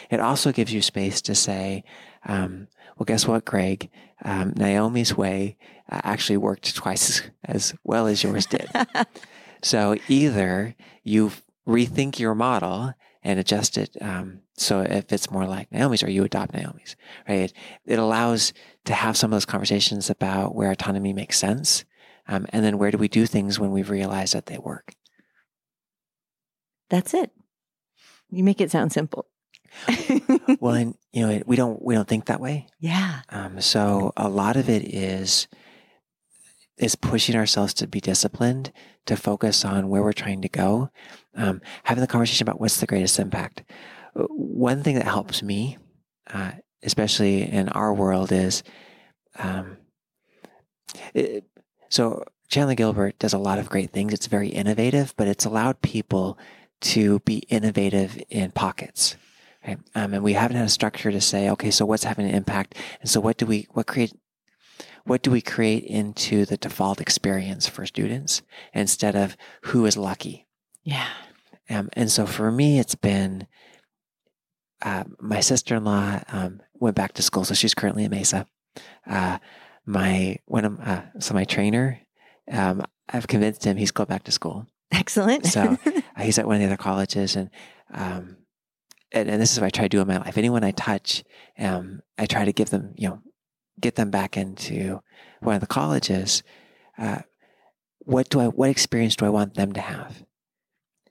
It 0.10 0.19
also 0.19 0.51
gives 0.51 0.73
you 0.73 0.81
space 0.81 1.21
to 1.23 1.36
say, 1.36 1.84
um, 2.25 2.67
well, 2.97 3.05
guess 3.05 3.27
what, 3.27 3.45
Greg? 3.45 3.89
Um, 4.23 4.53
Naomi's 4.55 5.15
way 5.15 5.58
uh, 5.91 5.99
actually 6.03 6.38
worked 6.38 6.73
twice 6.75 7.10
as, 7.10 7.31
as 7.43 7.73
well 7.84 8.08
as 8.08 8.23
yours 8.23 8.45
did. 8.45 8.69
so 9.62 9.97
either 10.08 10.75
you 11.03 11.31
rethink 11.67 12.17
your 12.19 12.34
model 12.34 12.93
and 13.23 13.39
adjust 13.39 13.77
it 13.77 13.97
um, 14.01 14.41
so 14.58 14.81
if 14.81 15.12
it's 15.12 15.29
more 15.29 15.45
like 15.45 15.71
Naomi's 15.71 16.03
or 16.03 16.10
you 16.10 16.23
adopt 16.23 16.53
Naomi's, 16.53 16.95
right? 17.27 17.51
It 17.86 17.99
allows 17.99 18.53
to 18.86 18.93
have 18.93 19.17
some 19.17 19.31
of 19.31 19.36
those 19.36 19.45
conversations 19.45 20.10
about 20.10 20.55
where 20.55 20.71
autonomy 20.71 21.12
makes 21.12 21.38
sense 21.38 21.84
um, 22.28 22.46
and 22.50 22.64
then 22.64 22.78
where 22.78 22.92
do 22.92 22.98
we 22.98 23.08
do 23.08 23.26
things 23.26 23.60
when 23.60 23.72
we've 23.72 23.90
realized 23.90 24.34
that 24.34 24.48
they 24.48 24.58
work. 24.58 24.94
That's 26.90 27.14
it. 27.14 27.32
You 28.30 28.44
make 28.44 28.62
it 28.62 28.72
sound 28.72 28.92
simple. 28.92 29.28
well, 30.60 30.76
and 30.76 30.96
you 31.12 31.28
know, 31.28 31.42
we 31.46 31.56
don't 31.56 31.82
we 31.84 31.96
don't 31.96 32.08
think 32.08 32.26
that 32.26 32.40
way. 32.40 32.68
Yeah. 32.80 33.22
Um, 33.30 33.60
so 33.60 34.14
a 34.16 34.30
lot 34.30 34.56
of 34.56 34.70
it 34.70 34.84
is 34.94 35.48
is 36.78 36.96
pushing 36.96 37.36
ourselves 37.36 37.74
to 37.74 37.88
be 37.88 38.02
disciplined, 38.02 38.72
to 39.06 39.16
focus 39.16 39.64
on 39.64 39.90
where 39.90 40.02
we're 40.04 40.14
trying 40.14 40.42
to 40.42 40.50
go, 40.50 40.90
um, 41.36 41.62
having 41.84 42.02
the 42.02 42.08
conversation 42.08 42.46
about 42.46 42.60
what's 42.60 42.80
the 42.80 42.86
greatest 42.86 43.20
impact. 43.20 43.64
One 44.14 44.84
thing 44.84 44.96
that 44.96 45.06
helps 45.06 45.42
me, 45.42 45.78
uh, 46.28 46.52
especially 46.84 47.44
in 47.44 47.70
our 47.70 47.94
world, 47.94 48.32
is 48.32 48.64
um, 49.38 49.78
it, 51.14 51.46
so 51.89 52.24
Chandler 52.48 52.76
Gilbert 52.76 53.17
does 53.19 53.34
a 53.34 53.38
lot 53.38 53.60
of 53.60 53.69
great 53.69 53.91
things. 53.91 54.13
It's 54.13 54.28
very 54.28 54.50
innovative, 54.50 55.13
but 55.17 55.28
it's 55.28 55.45
allowed 55.45 55.82
people 55.82 56.38
to 56.82 57.19
be 57.19 57.39
innovative 57.50 58.21
in 58.30 58.52
pockets. 58.52 59.17
Right? 59.65 59.80
Um, 59.95 60.13
and 60.13 60.24
we 60.24 60.34
haven't 60.34 60.58
had 60.58 60.67
a 60.67 60.69
structure 60.69 61.12
to 61.12 61.21
say, 61.21 61.50
okay, 61.50 61.71
so 61.71 61.86
what's 61.86 62.04
having 62.04 62.28
an 62.28 62.36
impact? 62.36 62.76
And 63.02 63.10
so 63.10 63.19
what 63.19 63.38
do 63.38 63.45
we, 63.45 63.67
what 63.71 63.88
create, 63.88 64.13
what 65.06 65.24
do 65.24 65.32
we 65.32 65.41
create 65.41 65.84
into 65.86 66.45
the 66.45 66.58
default 66.58 67.02
experience 67.02 67.67
for 67.67 67.86
students 67.86 68.41
instead 68.74 69.15
of 69.15 69.36
who 69.62 69.86
is 69.86 69.98
lucky? 69.98 70.45
Yeah. 70.84 71.08
Um, 71.69 71.89
and 71.93 72.12
so 72.12 72.28
for 72.28 72.52
me, 72.52 72.80
it's 72.80 72.95
been, 72.95 73.48
uh, 74.84 75.06
my 75.19 75.39
sister-in-law 75.39 76.21
um, 76.28 76.62
went 76.76 76.95
back 76.95 77.13
to 77.13 77.24
school, 77.24 77.45
so 77.45 77.56
she's 77.56 77.74
currently 77.74 78.06
at 78.06 78.12
Mesa. 78.12 78.45
Uh, 79.10 79.39
my 79.86 80.38
one 80.45 80.65
of 80.65 80.80
uh, 80.80 81.04
so 81.19 81.34
my 81.34 81.43
trainer, 81.43 82.00
um, 82.52 82.84
I've 83.10 83.28
convinced 83.28 83.63
him 83.63 83.78
he's 83.78 83.91
going 83.91 84.08
back 84.08 84.24
to 84.24 84.32
school. 84.32 84.67
Excellent. 84.91 85.45
so 85.45 85.78
uh, 85.86 86.02
he's 86.21 86.39
at 86.39 86.45
one 86.45 86.56
of 86.56 86.62
the 86.62 86.67
other 86.67 86.78
colleges, 86.78 87.36
and 87.36 87.50
um, 87.93 88.38
and, 89.12 89.30
and, 89.30 89.41
this 89.41 89.52
is 89.52 89.60
what 89.60 89.67
I 89.67 89.69
try 89.69 89.86
to 89.86 89.89
do 89.89 90.02
in 90.02 90.08
my 90.08 90.17
life. 90.17 90.38
Anyone 90.38 90.63
I 90.63 90.71
touch, 90.71 91.24
um, 91.60 92.02
I 92.17 92.26
try 92.26 92.45
to 92.45 92.52
give 92.52 92.69
them, 92.69 92.93
you 92.98 93.10
know, 93.10 93.21
get 93.80 93.95
them 93.95 94.10
back 94.10 94.38
into 94.38 95.02
one 95.39 95.56
of 95.56 95.62
the 95.62 95.67
colleges. 95.67 96.43
Uh, 96.98 97.19
what 98.00 98.30
do 98.30 98.39
I? 98.39 98.48
What 98.48 98.69
experience 98.69 99.15
do 99.15 99.26
I 99.26 99.30
want 99.30 99.56
them 99.56 99.74
to 99.74 99.82
have? 99.82 100.24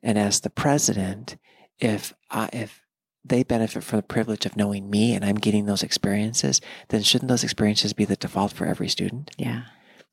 And 0.02 0.18
as 0.18 0.40
the 0.40 0.50
president, 0.50 1.36
if 1.78 2.12
I, 2.30 2.50
if 2.52 2.83
they 3.24 3.42
benefit 3.42 3.82
from 3.82 3.98
the 3.98 4.02
privilege 4.02 4.44
of 4.44 4.56
knowing 4.56 4.90
me 4.90 5.14
and 5.14 5.24
I'm 5.24 5.36
getting 5.36 5.66
those 5.66 5.82
experiences, 5.82 6.60
then 6.88 7.02
shouldn't 7.02 7.28
those 7.28 7.44
experiences 7.44 7.92
be 7.92 8.04
the 8.04 8.16
default 8.16 8.52
for 8.52 8.66
every 8.66 8.88
student? 8.88 9.30
Yeah. 9.38 9.62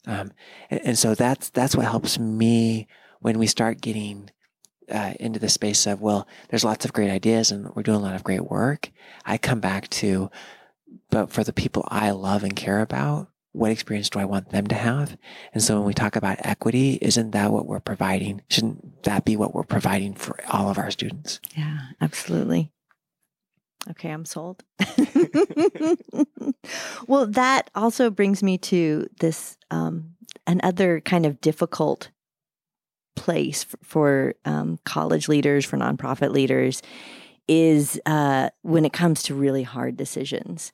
Um, 0.08 0.32
and, 0.70 0.82
and, 0.84 0.98
so 0.98 1.14
that's 1.14 1.50
that's 1.50 1.76
what 1.76 1.86
helps 1.86 2.18
me 2.18 2.88
when 3.20 3.38
we 3.38 3.46
start 3.46 3.82
getting 3.82 4.32
uh, 4.90 5.14
into 5.20 5.40
the 5.40 5.50
space 5.50 5.86
of 5.86 6.02
well, 6.02 6.28
there's 6.50 6.64
lots 6.64 6.86
of 6.86 6.94
great 6.94 7.12
ideas 7.12 7.52
and 7.52 7.70
we're 7.76 7.84
doing 7.84 8.00
a 8.00 8.02
lot 8.02 8.16
of 8.16 8.24
great 8.24 8.50
work. 8.50 8.92
I 9.26 9.38
come 9.38 9.60
back 9.60 9.90
to, 9.90 10.32
but 11.12 11.30
for 11.30 11.44
the 11.44 11.54
people 11.54 11.88
I 11.90 12.12
love 12.12 12.44
and 12.44 12.56
care 12.56 12.80
about, 12.80 13.28
what 13.52 13.72
experience 13.72 14.10
do 14.10 14.18
I 14.18 14.26
want 14.26 14.50
them 14.50 14.66
to 14.68 14.76
have? 14.76 15.18
And 15.54 15.62
so 15.62 15.76
when 15.76 15.86
we 15.86 15.94
talk 15.94 16.16
about 16.16 16.40
equity, 16.40 16.98
isn't 17.02 17.32
that 17.32 17.52
what 17.52 17.68
we're 17.68 17.80
providing? 17.82 18.42
Shouldn't 18.50 19.04
that 19.04 19.26
be 19.26 19.36
what 19.36 19.54
we're 19.54 19.64
providing 19.64 20.16
for 20.16 20.40
all 20.50 20.70
of 20.70 20.78
our 20.78 20.90
students? 20.90 21.40
Yeah, 21.56 21.80
absolutely. 22.00 22.72
Okay, 23.90 24.10
I'm 24.12 24.26
sold. 24.26 24.64
well, 27.08 27.26
that 27.28 27.70
also 27.74 28.10
brings 28.12 28.44
me 28.44 28.58
to 28.60 29.08
this 29.20 29.58
um, 29.72 30.12
another 30.46 31.02
kind 31.02 31.26
of 31.26 31.42
difficult 31.42 32.10
place 33.16 33.66
for, 33.84 34.36
um, 34.46 34.80
college 34.86 35.28
leaders, 35.28 35.66
for 35.66 35.78
nonprofit 35.78 36.32
leaders, 36.32 36.82
is 37.48 38.00
uh, 38.06 38.50
when 38.62 38.86
it 38.86 38.94
comes 38.94 39.24
to 39.24 39.36
really 39.36 39.64
hard 39.64 39.98
decisions. 39.98 40.72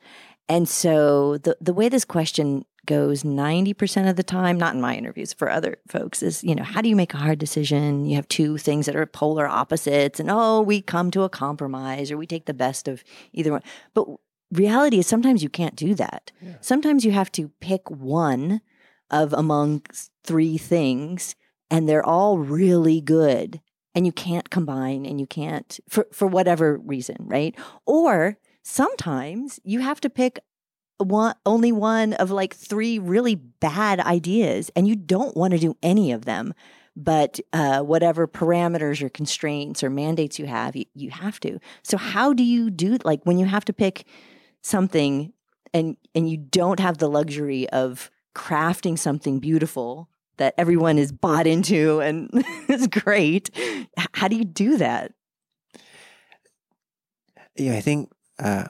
And 0.49 0.67
so 0.67 1.37
the 1.39 1.57
the 1.59 1.73
way 1.73 1.89
this 1.89 2.05
question 2.05 2.65
goes 2.87 3.21
90% 3.21 4.09
of 4.09 4.15
the 4.15 4.23
time, 4.23 4.57
not 4.57 4.73
in 4.73 4.81
my 4.81 4.95
interviews, 4.95 5.33
for 5.33 5.51
other 5.51 5.77
folks, 5.87 6.23
is, 6.23 6.43
you 6.43 6.55
know, 6.55 6.63
how 6.63 6.81
do 6.81 6.89
you 6.89 6.95
make 6.95 7.13
a 7.13 7.17
hard 7.17 7.37
decision? 7.37 8.05
You 8.05 8.15
have 8.15 8.27
two 8.27 8.57
things 8.57 8.87
that 8.87 8.95
are 8.95 9.05
polar 9.05 9.47
opposites, 9.47 10.19
and 10.19 10.31
oh, 10.31 10.61
we 10.61 10.81
come 10.81 11.11
to 11.11 11.21
a 11.21 11.29
compromise 11.29 12.11
or 12.11 12.17
we 12.17 12.25
take 12.25 12.45
the 12.45 12.53
best 12.53 12.87
of 12.87 13.03
either 13.33 13.51
one. 13.51 13.61
But 13.93 14.07
reality 14.51 14.97
is 14.97 15.05
sometimes 15.05 15.43
you 15.43 15.49
can't 15.49 15.75
do 15.75 15.93
that. 15.95 16.31
Yeah. 16.41 16.55
Sometimes 16.61 17.05
you 17.05 17.11
have 17.11 17.31
to 17.33 17.51
pick 17.59 17.91
one 17.91 18.61
of 19.11 19.33
among 19.33 19.83
three 20.23 20.57
things, 20.57 21.35
and 21.69 21.87
they're 21.87 22.05
all 22.05 22.39
really 22.39 23.01
good. 23.01 23.61
And 23.93 24.05
you 24.05 24.11
can't 24.11 24.51
combine 24.51 25.07
and 25.07 25.19
you 25.19 25.25
can't, 25.25 25.79
for, 25.89 26.05
for 26.11 26.27
whatever 26.27 26.77
reason, 26.77 27.15
right? 27.19 27.55
Or 27.87 28.37
sometimes 28.61 29.59
you 29.63 29.79
have 29.79 29.99
to 30.01 30.09
pick 30.09 30.39
one 30.97 31.35
only 31.45 31.71
one 31.71 32.13
of 32.13 32.31
like 32.31 32.55
three 32.55 32.99
really 32.99 33.35
bad 33.35 33.99
ideas 33.99 34.71
and 34.75 34.87
you 34.87 34.95
don't 34.95 35.35
want 35.35 35.51
to 35.51 35.59
do 35.59 35.75
any 35.83 36.11
of 36.11 36.25
them. 36.25 36.53
But 36.95 37.39
uh, 37.53 37.81
whatever 37.81 38.27
parameters 38.27 39.03
or 39.03 39.09
constraints 39.09 39.83
or 39.83 39.89
mandates 39.91 40.39
you 40.39 40.47
have 40.47 40.75
you, 40.75 40.85
you 40.95 41.11
have 41.11 41.39
to. 41.41 41.59
So 41.83 41.95
how 41.95 42.33
do 42.33 42.43
you 42.43 42.71
do 42.71 42.97
like 43.03 43.21
when 43.23 43.37
you 43.37 43.45
have 43.45 43.65
to 43.65 43.73
pick 43.73 44.05
something 44.61 45.33
and 45.73 45.97
and 46.15 46.29
you 46.29 46.37
don't 46.37 46.79
have 46.79 46.97
the 46.97 47.09
luxury 47.09 47.69
of 47.69 48.09
crafting 48.35 48.97
something 48.97 49.39
beautiful 49.39 50.09
that 50.37 50.53
everyone 50.57 50.97
is 50.97 51.11
bought 51.11 51.47
into 51.47 51.99
and 51.99 52.29
it's 52.67 52.87
great 52.87 53.49
how 54.13 54.27
do 54.27 54.35
you 54.35 54.45
do 54.45 54.77
that? 54.77 55.11
Yeah 57.55 57.73
i 57.73 57.81
think 57.81 58.11
uh, 58.39 58.67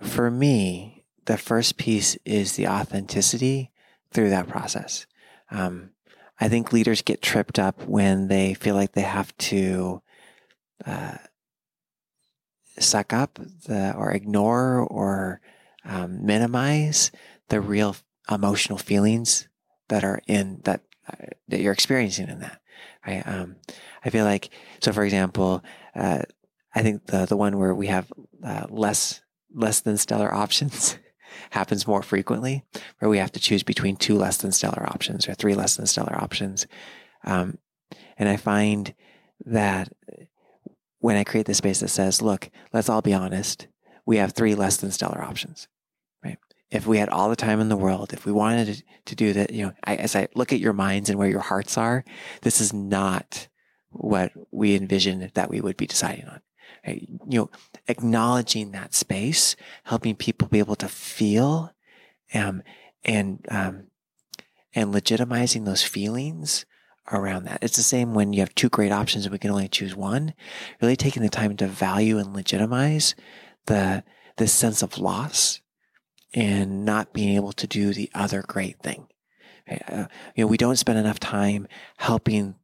for 0.00 0.30
me, 0.30 1.04
the 1.24 1.38
first 1.38 1.76
piece 1.76 2.16
is 2.24 2.56
the 2.56 2.68
authenticity 2.68 3.70
through 4.12 4.30
that 4.30 4.48
process. 4.48 5.06
Um, 5.50 5.90
I 6.40 6.48
think 6.48 6.72
leaders 6.72 7.02
get 7.02 7.22
tripped 7.22 7.58
up 7.58 7.84
when 7.86 8.28
they 8.28 8.54
feel 8.54 8.74
like 8.74 8.92
they 8.92 9.02
have 9.02 9.36
to 9.38 10.02
uh, 10.84 11.16
suck 12.78 13.12
up 13.12 13.38
the, 13.66 13.94
or 13.96 14.10
ignore 14.10 14.80
or 14.80 15.40
um, 15.84 16.24
minimize 16.24 17.10
the 17.48 17.60
real 17.60 17.96
emotional 18.30 18.78
feelings 18.78 19.48
that 19.88 20.02
are 20.02 20.20
in 20.26 20.60
that 20.64 20.82
uh, 21.08 21.26
that 21.48 21.60
you're 21.60 21.72
experiencing 21.72 22.28
in 22.28 22.40
that. 22.40 22.60
Right? 23.06 23.22
Um, 23.26 23.56
I 24.04 24.10
feel 24.10 24.24
like 24.24 24.50
so. 24.80 24.92
For 24.92 25.04
example, 25.04 25.62
uh, 25.94 26.22
I 26.74 26.82
think 26.82 27.06
the 27.06 27.26
the 27.26 27.36
one 27.36 27.58
where 27.58 27.74
we 27.74 27.88
have 27.88 28.12
uh, 28.42 28.66
less 28.70 29.20
less 29.54 29.80
than 29.80 29.96
stellar 29.96 30.32
options 30.32 30.98
happens 31.50 31.86
more 31.86 32.02
frequently, 32.02 32.64
where 32.98 33.08
we 33.08 33.18
have 33.18 33.32
to 33.32 33.40
choose 33.40 33.62
between 33.62 33.96
two 33.96 34.16
less 34.16 34.36
than 34.36 34.52
stellar 34.52 34.86
options 34.86 35.28
or 35.28 35.34
three 35.34 35.54
less 35.54 35.76
than 35.76 35.86
stellar 35.86 36.16
options. 36.20 36.66
Um, 37.24 37.58
and 38.16 38.28
I 38.28 38.36
find 38.36 38.94
that 39.46 39.92
when 40.98 41.16
I 41.16 41.24
create 41.24 41.46
the 41.46 41.54
space 41.54 41.80
that 41.80 41.88
says, 41.88 42.22
look, 42.22 42.50
let's 42.72 42.88
all 42.88 43.02
be 43.02 43.14
honest, 43.14 43.68
we 44.06 44.18
have 44.18 44.32
three 44.32 44.54
less 44.54 44.76
than 44.76 44.90
stellar 44.90 45.22
options, 45.22 45.68
right? 46.24 46.38
If 46.70 46.86
we 46.86 46.98
had 46.98 47.08
all 47.08 47.28
the 47.28 47.36
time 47.36 47.60
in 47.60 47.68
the 47.68 47.76
world, 47.76 48.12
if 48.12 48.24
we 48.24 48.32
wanted 48.32 48.82
to 49.06 49.14
do 49.14 49.32
that, 49.34 49.50
you 49.52 49.66
know, 49.66 49.72
I, 49.84 49.96
as 49.96 50.16
I 50.16 50.28
look 50.34 50.52
at 50.52 50.60
your 50.60 50.72
minds 50.72 51.10
and 51.10 51.18
where 51.18 51.28
your 51.28 51.40
hearts 51.40 51.76
are, 51.76 52.04
this 52.42 52.60
is 52.60 52.72
not 52.72 53.48
what 53.90 54.32
we 54.50 54.74
envisioned 54.74 55.30
that 55.34 55.50
we 55.50 55.60
would 55.60 55.76
be 55.76 55.86
deciding 55.86 56.26
on 56.26 56.40
you 56.86 57.38
know, 57.38 57.50
acknowledging 57.88 58.72
that 58.72 58.94
space, 58.94 59.56
helping 59.84 60.14
people 60.16 60.48
be 60.48 60.58
able 60.58 60.76
to 60.76 60.88
feel, 60.88 61.72
um, 62.34 62.62
and 63.04 63.44
um, 63.50 63.88
and 64.74 64.92
legitimizing 64.92 65.64
those 65.64 65.82
feelings 65.82 66.64
around 67.12 67.44
that. 67.44 67.62
It's 67.62 67.76
the 67.76 67.82
same 67.82 68.14
when 68.14 68.32
you 68.32 68.40
have 68.40 68.54
two 68.54 68.68
great 68.68 68.92
options 68.92 69.24
and 69.24 69.32
we 69.32 69.38
can 69.38 69.50
only 69.50 69.68
choose 69.68 69.94
one. 69.94 70.34
Really 70.80 70.96
taking 70.96 71.22
the 71.22 71.28
time 71.28 71.56
to 71.56 71.66
value 71.66 72.18
and 72.18 72.34
legitimize 72.34 73.14
the 73.66 74.04
this 74.36 74.52
sense 74.52 74.82
of 74.82 74.98
loss 74.98 75.60
and 76.32 76.84
not 76.84 77.12
being 77.12 77.36
able 77.36 77.52
to 77.52 77.66
do 77.66 77.92
the 77.92 78.10
other 78.14 78.42
great 78.42 78.80
thing. 78.80 79.06
Uh, 79.70 80.06
you 80.34 80.44
know, 80.44 80.48
we 80.48 80.56
don't 80.56 80.76
spend 80.76 80.98
enough 80.98 81.20
time 81.20 81.66
helping 81.98 82.56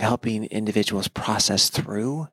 helping 0.00 0.44
individuals 0.44 1.08
process 1.08 1.68
through 1.68 2.28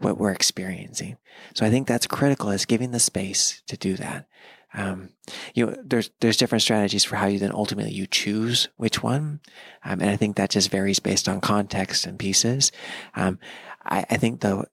what 0.00 0.18
we're 0.18 0.32
experiencing. 0.32 1.16
So 1.54 1.64
I 1.64 1.70
think 1.70 1.86
that's 1.86 2.06
critical 2.06 2.50
is 2.50 2.66
giving 2.66 2.90
the 2.90 3.00
space 3.00 3.62
to 3.68 3.76
do 3.76 3.96
that. 3.96 4.26
Um, 4.72 5.10
you 5.54 5.66
know, 5.66 5.74
there's 5.84 6.10
there's 6.20 6.36
different 6.36 6.62
strategies 6.62 7.04
for 7.04 7.16
how 7.16 7.26
you 7.26 7.38
then 7.38 7.52
ultimately 7.52 7.92
you 7.92 8.06
choose 8.06 8.68
which 8.76 9.02
one, 9.02 9.40
um, 9.84 10.00
and 10.00 10.10
I 10.10 10.16
think 10.16 10.36
that 10.36 10.50
just 10.50 10.70
varies 10.70 11.00
based 11.00 11.28
on 11.28 11.40
context 11.40 12.06
and 12.06 12.18
pieces. 12.18 12.70
Um, 13.16 13.40
I, 13.84 14.06
I, 14.10 14.16
think 14.16 14.40
though 14.40 14.66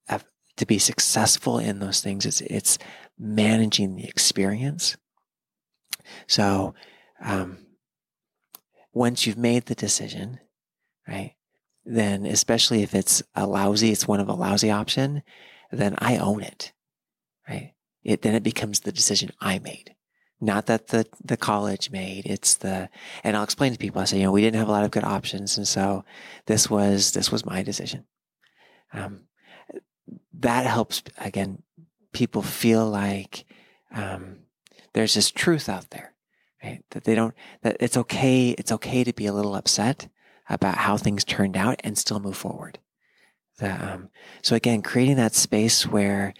to 0.57 0.65
be 0.65 0.77
successful 0.77 1.57
in 1.57 1.79
those 1.79 2.01
things, 2.01 2.25
it's 2.25 2.41
it's 2.41 2.77
managing 3.17 3.95
the 3.95 4.07
experience. 4.07 4.97
So 6.27 6.75
um, 7.23 7.57
once 8.93 9.25
you've 9.25 9.37
made 9.37 9.65
the 9.65 9.75
decision, 9.75 10.39
right, 11.07 11.35
then 11.87 12.25
especially 12.25 12.83
if 12.83 12.93
it's 12.93 13.23
a 13.33 13.47
lousy, 13.47 13.91
it's 13.91 14.07
one 14.07 14.19
of 14.19 14.27
a 14.27 14.33
lousy 14.33 14.69
option, 14.69 15.23
then 15.71 15.95
I 15.99 16.17
own 16.17 16.43
it, 16.43 16.73
right? 17.47 17.73
It, 18.03 18.21
then 18.21 18.35
it 18.35 18.43
becomes 18.43 18.81
the 18.81 18.91
decision 18.91 19.31
I 19.39 19.59
made. 19.59 19.95
Not 20.41 20.65
that 20.67 20.87
the, 20.87 21.07
the 21.23 21.37
college 21.37 21.89
made. 21.89 22.25
It's 22.25 22.55
the, 22.55 22.89
and 23.23 23.35
I'll 23.35 23.43
explain 23.43 23.71
to 23.71 23.79
people. 23.79 24.01
I 24.01 24.05
say, 24.05 24.17
you 24.17 24.23
know, 24.23 24.31
we 24.33 24.41
didn't 24.41 24.59
have 24.59 24.67
a 24.67 24.71
lot 24.71 24.83
of 24.83 24.91
good 24.91 25.05
options. 25.05 25.57
And 25.57 25.67
so 25.67 26.03
this 26.45 26.69
was, 26.69 27.11
this 27.11 27.31
was 27.31 27.45
my 27.45 27.63
decision. 27.63 28.05
Um, 28.93 29.21
that 30.39 30.65
helps 30.65 31.03
again, 31.17 31.63
people 32.11 32.41
feel 32.41 32.85
like, 32.85 33.45
um, 33.93 34.39
there's 34.93 35.13
this 35.13 35.31
truth 35.31 35.69
out 35.69 35.89
there, 35.89 36.13
right? 36.61 36.83
That 36.91 37.05
they 37.05 37.15
don't, 37.15 37.33
that 37.61 37.77
it's 37.79 37.97
okay. 37.97 38.49
It's 38.51 38.71
okay 38.73 39.03
to 39.03 39.13
be 39.13 39.25
a 39.25 39.33
little 39.33 39.55
upset 39.55 40.09
about 40.49 40.75
how 40.75 40.97
things 40.97 41.23
turned 41.23 41.57
out 41.57 41.79
and 41.83 41.97
still 41.97 42.19
move 42.19 42.37
forward. 42.37 42.79
The, 43.59 43.93
um, 43.93 44.09
so 44.41 44.55
again, 44.55 44.81
creating 44.81 45.15
that 45.17 45.35
space 45.35 45.85
where 45.85 46.33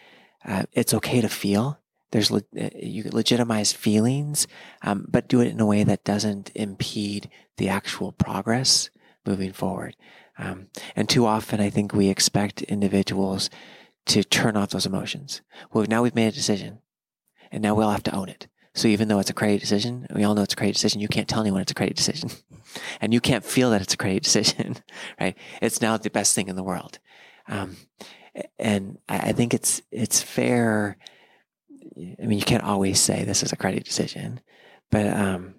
uh, 0.45 0.63
it's 0.71 0.93
okay 0.93 1.21
to 1.21 1.29
feel. 1.29 1.79
There's 2.11 2.31
le- 2.31 2.43
uh, 2.59 2.69
you 2.75 3.09
legitimize 3.11 3.73
feelings, 3.73 4.47
um, 4.81 5.05
but 5.09 5.27
do 5.27 5.41
it 5.41 5.47
in 5.47 5.59
a 5.59 5.65
way 5.65 5.83
that 5.83 6.05
doesn't 6.05 6.51
impede 6.55 7.29
the 7.57 7.69
actual 7.69 8.11
progress 8.11 8.89
moving 9.25 9.51
forward. 9.51 9.95
Um, 10.37 10.67
and 10.95 11.09
too 11.09 11.25
often, 11.25 11.59
I 11.59 11.69
think 11.69 11.93
we 11.93 12.09
expect 12.09 12.61
individuals 12.63 13.49
to 14.05 14.23
turn 14.23 14.55
off 14.55 14.69
those 14.69 14.85
emotions. 14.85 15.41
Well, 15.73 15.85
now 15.89 16.01
we've 16.01 16.15
made 16.15 16.27
a 16.27 16.31
decision, 16.31 16.79
and 17.51 17.61
now 17.61 17.75
we'll 17.75 17.89
have 17.89 18.03
to 18.03 18.15
own 18.15 18.29
it. 18.29 18.47
So 18.77 18.87
even 18.87 19.07
though 19.07 19.17
it's 19.17 19.31
a 19.31 19.33
credit 19.33 19.59
decision, 19.59 20.05
we 20.13 20.23
all 20.23 20.35
know 20.35 20.43
it's 20.43 20.53
a 20.53 20.55
credit 20.55 20.73
decision. 20.73 21.01
You 21.01 21.07
can't 21.07 21.27
tell 21.27 21.41
anyone 21.41 21.61
it's 21.61 21.71
a 21.71 21.75
credit 21.75 21.97
decision, 21.97 22.29
and 23.01 23.11
you 23.11 23.19
can't 23.19 23.43
feel 23.43 23.71
that 23.71 23.81
it's 23.81 23.95
a 23.95 23.97
credit 23.97 24.21
decision, 24.21 24.77
right? 25.19 25.35
It's 25.63 25.81
now 25.81 25.97
the 25.97 26.11
best 26.11 26.35
thing 26.35 26.47
in 26.47 26.55
the 26.55 26.63
world, 26.63 26.99
um, 27.47 27.75
and 28.59 28.99
I 29.09 29.31
think 29.31 29.55
it's 29.55 29.81
it's 29.91 30.21
fair. 30.21 30.97
I 31.97 32.27
mean, 32.27 32.37
you 32.37 32.45
can't 32.45 32.63
always 32.63 32.99
say 32.99 33.23
this 33.23 33.41
is 33.41 33.51
a 33.51 33.57
credit 33.57 33.83
decision, 33.83 34.41
but 34.91 35.07
um, 35.07 35.55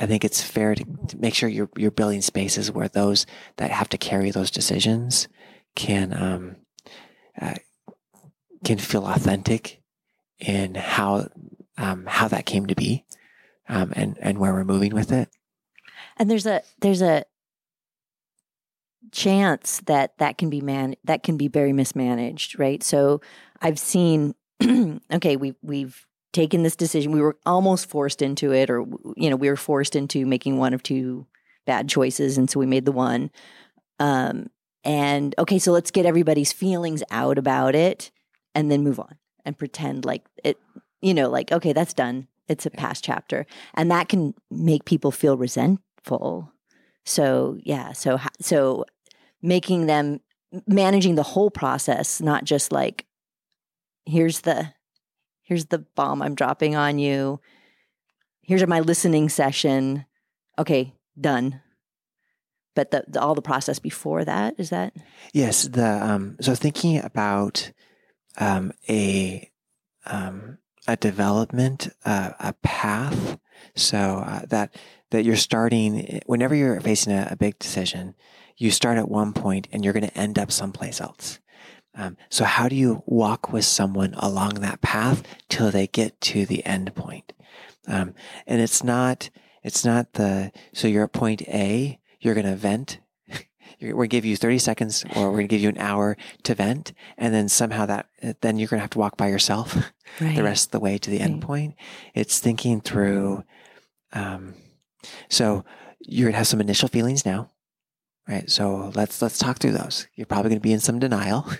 I 0.00 0.06
think 0.06 0.24
it's 0.24 0.42
fair 0.42 0.74
to, 0.74 0.84
to, 1.08 1.18
make 1.18 1.34
sure 1.34 1.50
you're 1.50 1.68
you're 1.76 1.90
building 1.90 2.22
spaces 2.22 2.72
where 2.72 2.88
those 2.88 3.26
that 3.58 3.70
have 3.70 3.90
to 3.90 3.98
carry 3.98 4.30
those 4.30 4.50
decisions 4.50 5.28
can 5.74 6.16
um, 6.16 6.56
uh, 7.38 7.56
can 8.64 8.78
feel 8.78 9.06
authentic 9.06 9.82
in 10.38 10.74
how 10.74 11.28
um, 11.78 12.06
how 12.06 12.28
that 12.28 12.46
came 12.46 12.66
to 12.66 12.74
be 12.74 13.04
um, 13.68 13.92
and 13.94 14.18
and 14.20 14.38
where 14.38 14.52
we're 14.52 14.64
moving 14.64 14.94
with 14.94 15.12
it. 15.12 15.28
And 16.16 16.30
there's 16.30 16.46
a 16.46 16.62
there's 16.80 17.02
a 17.02 17.24
chance 19.10 19.80
that 19.86 20.16
that 20.18 20.38
can 20.38 20.50
be 20.50 20.60
man 20.60 20.94
that 21.04 21.22
can 21.22 21.36
be 21.36 21.48
very 21.48 21.72
mismanaged, 21.72 22.58
right? 22.58 22.82
So 22.82 23.20
I've 23.60 23.78
seen 23.78 24.34
okay, 25.12 25.36
we 25.36 25.54
we've 25.62 26.06
taken 26.32 26.62
this 26.62 26.76
decision. 26.76 27.12
We 27.12 27.20
were 27.20 27.36
almost 27.44 27.88
forced 27.88 28.22
into 28.22 28.52
it, 28.52 28.70
or 28.70 28.86
you 29.16 29.30
know, 29.30 29.36
we 29.36 29.48
were 29.48 29.56
forced 29.56 29.96
into 29.96 30.26
making 30.26 30.58
one 30.58 30.74
of 30.74 30.82
two 30.82 31.26
bad 31.66 31.88
choices, 31.88 32.38
and 32.38 32.50
so 32.50 32.60
we 32.60 32.66
made 32.66 32.84
the 32.84 32.92
one. 32.92 33.30
Um, 33.98 34.50
and 34.84 35.34
okay, 35.38 35.58
so 35.58 35.72
let's 35.72 35.90
get 35.90 36.06
everybody's 36.06 36.52
feelings 36.52 37.02
out 37.10 37.38
about 37.38 37.74
it, 37.74 38.10
and 38.54 38.70
then 38.70 38.82
move 38.82 38.98
on 38.98 39.16
and 39.44 39.58
pretend 39.58 40.04
like 40.04 40.24
it 40.44 40.58
you 41.02 41.12
know, 41.12 41.28
like, 41.28 41.52
okay, 41.52 41.72
that's 41.72 41.92
done. 41.92 42.28
It's 42.48 42.64
a 42.64 42.70
past 42.70 43.04
chapter. 43.04 43.46
And 43.74 43.90
that 43.90 44.08
can 44.08 44.34
make 44.50 44.84
people 44.84 45.10
feel 45.10 45.36
resentful. 45.36 46.52
So, 47.04 47.58
yeah. 47.62 47.92
So, 47.92 48.18
so 48.40 48.84
making 49.42 49.86
them 49.86 50.20
managing 50.66 51.16
the 51.16 51.22
whole 51.22 51.50
process, 51.50 52.20
not 52.20 52.44
just 52.44 52.72
like, 52.72 53.06
here's 54.06 54.40
the, 54.42 54.72
here's 55.42 55.66
the 55.66 55.78
bomb 55.96 56.22
I'm 56.22 56.34
dropping 56.34 56.76
on 56.76 56.98
you. 56.98 57.40
Here's 58.42 58.66
my 58.66 58.80
listening 58.80 59.28
session. 59.28 60.06
Okay, 60.58 60.94
done 61.20 61.60
but 62.74 62.90
the, 62.90 63.04
the, 63.08 63.20
all 63.20 63.34
the 63.34 63.42
process 63.42 63.78
before 63.78 64.24
that 64.24 64.54
is 64.58 64.70
that 64.70 64.94
yes 65.32 65.64
the 65.64 65.84
um 65.84 66.36
so 66.40 66.54
thinking 66.54 66.98
about 67.02 67.70
um 68.38 68.72
a 68.88 69.50
um 70.06 70.58
a 70.86 70.96
development, 70.96 71.88
uh, 72.04 72.30
a 72.40 72.52
path. 72.62 73.38
So 73.74 74.22
uh, 74.26 74.42
that 74.46 74.74
that 75.10 75.24
you're 75.24 75.36
starting 75.36 76.20
whenever 76.26 76.54
you're 76.54 76.80
facing 76.80 77.12
a, 77.12 77.28
a, 77.30 77.36
big 77.36 77.58
decision, 77.58 78.14
you 78.56 78.70
start 78.70 78.98
at 78.98 79.08
one 79.08 79.32
point 79.32 79.68
and 79.70 79.84
you're 79.84 79.92
going 79.92 80.08
to 80.08 80.18
end 80.18 80.38
up 80.38 80.50
someplace 80.50 81.00
else. 81.00 81.38
Um, 81.94 82.16
so 82.30 82.44
how 82.44 82.68
do 82.68 82.74
you 82.76 83.02
walk 83.04 83.52
with 83.52 83.66
someone 83.66 84.14
along 84.16 84.54
that 84.54 84.80
path 84.80 85.22
till 85.50 85.70
they 85.70 85.86
get 85.86 86.18
to 86.22 86.46
the 86.46 86.64
end 86.64 86.94
point? 86.94 87.32
Um, 87.86 88.14
and 88.46 88.60
it's 88.60 88.82
not 88.82 89.30
it's 89.62 89.84
not 89.84 90.14
the 90.14 90.52
so 90.72 90.88
you're 90.88 91.04
at 91.04 91.12
point 91.12 91.42
A, 91.42 92.00
you're 92.20 92.34
going 92.34 92.46
to 92.46 92.56
vent 92.56 92.98
we're 93.82 93.92
going 93.92 94.08
to 94.08 94.16
give 94.16 94.24
you 94.24 94.36
30 94.36 94.58
seconds 94.58 95.04
or 95.16 95.26
we're 95.26 95.38
going 95.38 95.48
to 95.48 95.54
give 95.54 95.60
you 95.60 95.68
an 95.68 95.78
hour 95.78 96.16
to 96.44 96.54
vent. 96.54 96.92
And 97.18 97.34
then 97.34 97.48
somehow 97.48 97.86
that, 97.86 98.06
then 98.40 98.58
you're 98.58 98.68
going 98.68 98.78
to 98.78 98.82
have 98.82 98.90
to 98.90 98.98
walk 98.98 99.16
by 99.16 99.28
yourself 99.28 99.76
right. 100.20 100.36
the 100.36 100.42
rest 100.42 100.66
of 100.66 100.70
the 100.72 100.80
way 100.80 100.98
to 100.98 101.10
the 101.10 101.18
right. 101.18 101.24
end 101.24 101.42
point. 101.42 101.74
It's 102.14 102.38
thinking 102.38 102.80
through, 102.80 103.44
um, 104.12 104.54
so 105.28 105.64
you're 106.00 106.26
going 106.26 106.32
to 106.32 106.38
have 106.38 106.46
some 106.46 106.60
initial 106.60 106.88
feelings 106.88 107.26
now, 107.26 107.50
right? 108.28 108.48
So 108.48 108.92
let's, 108.94 109.20
let's 109.20 109.38
talk 109.38 109.58
through 109.58 109.72
those. 109.72 110.06
You're 110.14 110.26
probably 110.26 110.50
going 110.50 110.60
to 110.60 110.68
be 110.68 110.72
in 110.72 110.80
some 110.80 110.98
denial. 110.98 111.46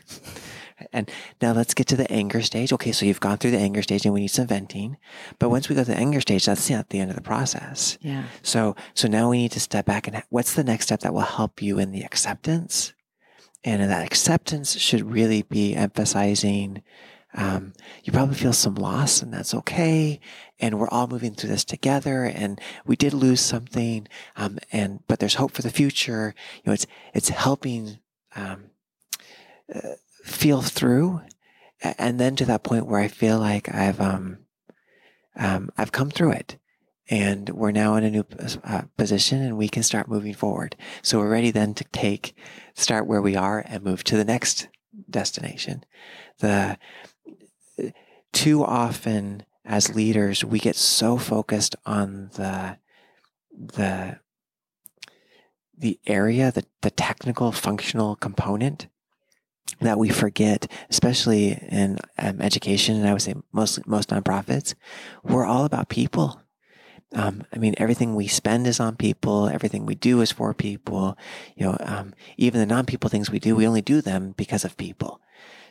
And 0.92 1.10
now 1.40 1.52
let's 1.52 1.74
get 1.74 1.86
to 1.88 1.96
the 1.96 2.10
anger 2.10 2.42
stage. 2.42 2.72
Okay, 2.72 2.92
so 2.92 3.06
you've 3.06 3.20
gone 3.20 3.38
through 3.38 3.52
the 3.52 3.58
anger 3.58 3.82
stage 3.82 4.04
and 4.04 4.14
we 4.14 4.22
need 4.22 4.28
some 4.28 4.46
venting. 4.46 4.96
But 5.38 5.50
once 5.50 5.68
we 5.68 5.74
go 5.74 5.84
to 5.84 5.90
the 5.90 5.96
anger 5.96 6.20
stage, 6.20 6.46
that's 6.46 6.68
not 6.70 6.90
the 6.90 7.00
end 7.00 7.10
of 7.10 7.16
the 7.16 7.22
process. 7.22 7.98
Yeah. 8.00 8.24
So, 8.42 8.76
so 8.94 9.08
now 9.08 9.30
we 9.30 9.38
need 9.38 9.52
to 9.52 9.60
step 9.60 9.86
back 9.86 10.06
and 10.06 10.22
what's 10.30 10.54
the 10.54 10.64
next 10.64 10.86
step 10.86 11.00
that 11.00 11.14
will 11.14 11.20
help 11.20 11.62
you 11.62 11.78
in 11.78 11.92
the 11.92 12.02
acceptance? 12.02 12.94
And 13.64 13.88
that 13.90 14.04
acceptance 14.04 14.76
should 14.78 15.12
really 15.12 15.42
be 15.42 15.74
emphasizing, 15.74 16.82
um, 17.34 17.72
you 18.02 18.12
probably 18.12 18.34
feel 18.34 18.52
some 18.52 18.74
loss 18.74 19.22
and 19.22 19.32
that's 19.32 19.54
okay. 19.54 20.20
And 20.58 20.78
we're 20.78 20.88
all 20.88 21.06
moving 21.06 21.34
through 21.34 21.50
this 21.50 21.64
together 21.64 22.24
and 22.24 22.60
we 22.84 22.96
did 22.96 23.14
lose 23.14 23.40
something. 23.40 24.08
Um, 24.36 24.58
and, 24.72 25.00
but 25.06 25.20
there's 25.20 25.36
hope 25.36 25.52
for 25.52 25.62
the 25.62 25.70
future. 25.70 26.34
You 26.56 26.62
know, 26.66 26.72
it's, 26.72 26.86
it's 27.14 27.28
helping, 27.28 27.98
um, 28.34 28.64
uh, 29.72 29.94
feel 30.22 30.62
through 30.62 31.20
and 31.82 32.20
then 32.20 32.36
to 32.36 32.44
that 32.46 32.62
point 32.62 32.86
where 32.86 33.00
I 33.00 33.08
feel 33.08 33.38
like 33.38 33.72
I've 33.72 34.00
um, 34.00 34.38
um, 35.36 35.70
I've 35.76 35.92
come 35.92 36.10
through 36.10 36.32
it 36.32 36.58
and 37.08 37.48
we're 37.50 37.72
now 37.72 37.96
in 37.96 38.04
a 38.04 38.10
new 38.10 38.24
uh, 38.64 38.82
position 38.96 39.42
and 39.42 39.56
we 39.56 39.68
can 39.68 39.82
start 39.82 40.08
moving 40.08 40.34
forward. 40.34 40.76
So 41.02 41.18
we're 41.18 41.30
ready 41.30 41.50
then 41.50 41.74
to 41.74 41.84
take 41.84 42.36
start 42.74 43.06
where 43.06 43.22
we 43.22 43.34
are 43.34 43.64
and 43.66 43.82
move 43.82 44.04
to 44.04 44.16
the 44.16 44.24
next 44.24 44.68
destination. 45.10 45.84
The 46.38 46.78
too 48.32 48.64
often 48.64 49.44
as 49.64 49.94
leaders 49.94 50.44
we 50.44 50.58
get 50.58 50.76
so 50.76 51.18
focused 51.18 51.76
on 51.84 52.30
the 52.34 52.78
the 53.54 54.18
the 55.76 55.98
area, 56.06 56.52
the, 56.52 56.64
the 56.82 56.90
technical 56.90 57.50
functional 57.50 58.14
component 58.14 58.86
that 59.80 59.98
we 59.98 60.08
forget, 60.10 60.70
especially 60.90 61.52
in 61.68 61.98
um, 62.18 62.40
education, 62.40 62.96
and 62.96 63.08
I 63.08 63.12
would 63.12 63.22
say 63.22 63.34
most 63.52 63.86
most 63.86 64.10
nonprofits, 64.10 64.74
we're 65.24 65.46
all 65.46 65.64
about 65.64 65.88
people. 65.88 66.40
um, 67.14 67.44
I 67.52 67.58
mean, 67.58 67.74
everything 67.76 68.14
we 68.14 68.26
spend 68.26 68.66
is 68.66 68.80
on 68.80 68.96
people. 68.96 69.48
Everything 69.48 69.84
we 69.86 69.94
do 69.94 70.20
is 70.20 70.32
for 70.32 70.54
people. 70.54 71.16
You 71.56 71.66
know, 71.66 71.76
um, 71.80 72.14
even 72.36 72.60
the 72.60 72.66
non-people 72.66 73.10
things 73.10 73.30
we 73.30 73.38
do, 73.38 73.54
we 73.54 73.66
only 73.66 73.82
do 73.82 74.00
them 74.00 74.34
because 74.36 74.64
of 74.64 74.76
people. 74.76 75.20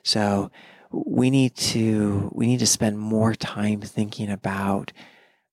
So 0.03 0.51
we 0.91 1.29
need 1.29 1.55
to 1.55 2.29
we 2.33 2.45
need 2.47 2.59
to 2.59 2.67
spend 2.67 2.99
more 2.99 3.33
time 3.33 3.81
thinking 3.81 4.29
about 4.29 4.91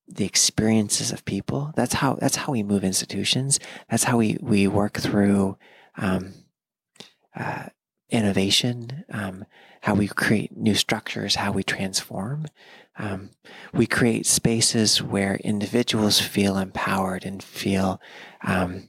the 0.06 0.24
experiences 0.24 1.12
of 1.12 1.24
people. 1.24 1.72
That's 1.76 1.94
how 1.94 2.14
that's 2.14 2.36
how 2.36 2.52
we 2.52 2.62
move 2.62 2.84
institutions. 2.84 3.60
That's 3.90 4.04
how 4.04 4.18
we 4.18 4.36
we 4.40 4.66
work 4.66 4.98
through 4.98 5.58
um, 5.96 6.34
uh, 7.36 7.66
innovation. 8.10 9.04
Um, 9.10 9.44
how 9.82 9.94
we 9.94 10.08
create 10.08 10.56
new 10.56 10.74
structures. 10.74 11.36
How 11.36 11.52
we 11.52 11.62
transform. 11.62 12.46
Um, 12.98 13.30
we 13.72 13.86
create 13.86 14.26
spaces 14.26 15.02
where 15.02 15.36
individuals 15.36 16.20
feel 16.20 16.58
empowered 16.58 17.24
and 17.24 17.42
feel 17.42 18.00
um, 18.42 18.88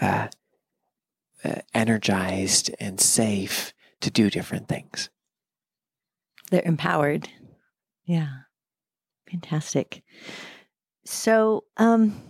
uh, 0.00 0.28
uh, 1.44 1.54
energized 1.72 2.70
and 2.78 3.00
safe 3.00 3.72
to 4.00 4.10
do 4.10 4.28
different 4.28 4.68
things. 4.68 5.08
They're 6.50 6.62
empowered. 6.64 7.28
Yeah. 8.04 8.28
Fantastic. 9.30 10.02
So, 11.06 11.64
um, 11.78 12.22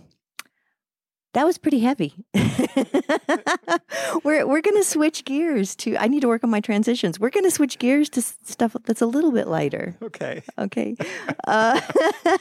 that 1.33 1.45
was 1.45 1.57
pretty 1.57 1.79
heavy. 1.79 2.13
we're 4.23 4.47
we're 4.47 4.61
going 4.61 4.77
to 4.77 4.83
switch 4.83 5.25
gears 5.25 5.75
to. 5.77 5.97
I 5.97 6.07
need 6.07 6.21
to 6.21 6.27
work 6.27 6.43
on 6.43 6.49
my 6.49 6.59
transitions. 6.59 7.19
We're 7.19 7.31
going 7.31 7.43
to 7.43 7.51
switch 7.51 7.79
gears 7.79 8.09
to 8.11 8.21
stuff 8.21 8.75
that's 8.85 9.01
a 9.01 9.05
little 9.05 9.31
bit 9.31 9.47
lighter. 9.47 9.97
Okay. 10.01 10.43
Okay. 10.57 10.95
Uh, 11.45 11.79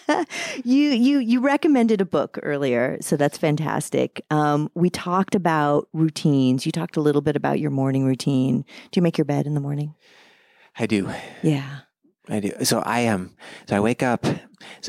you 0.65 0.91
you 0.91 1.19
you 1.19 1.41
recommended 1.41 2.01
a 2.01 2.05
book 2.05 2.39
earlier, 2.43 2.99
so 3.01 3.17
that's 3.17 3.37
fantastic. 3.37 4.25
Um, 4.31 4.71
we 4.75 4.91
talked 4.91 5.35
about 5.35 5.89
routines. 5.93 6.65
You 6.65 6.73
talked 6.73 6.97
a 6.97 7.01
little 7.01 7.21
bit 7.21 7.35
about 7.35 7.59
your 7.59 7.71
morning 7.71 8.05
routine. 8.05 8.65
Do 8.91 8.99
you 8.99 9.03
make 9.03 9.19
your 9.19 9.25
bed 9.25 9.47
in 9.47 9.55
the 9.55 9.61
morning? 9.61 9.95
I 10.79 10.87
do. 10.87 11.11
Yeah. 11.43 11.81
I 12.29 12.41
do. 12.41 12.53
So 12.65 12.81
I 12.81 13.01
am. 13.01 13.21
Um, 13.21 13.37
so 13.69 13.77
I 13.77 13.81
wake 13.81 14.03
up. 14.03 14.25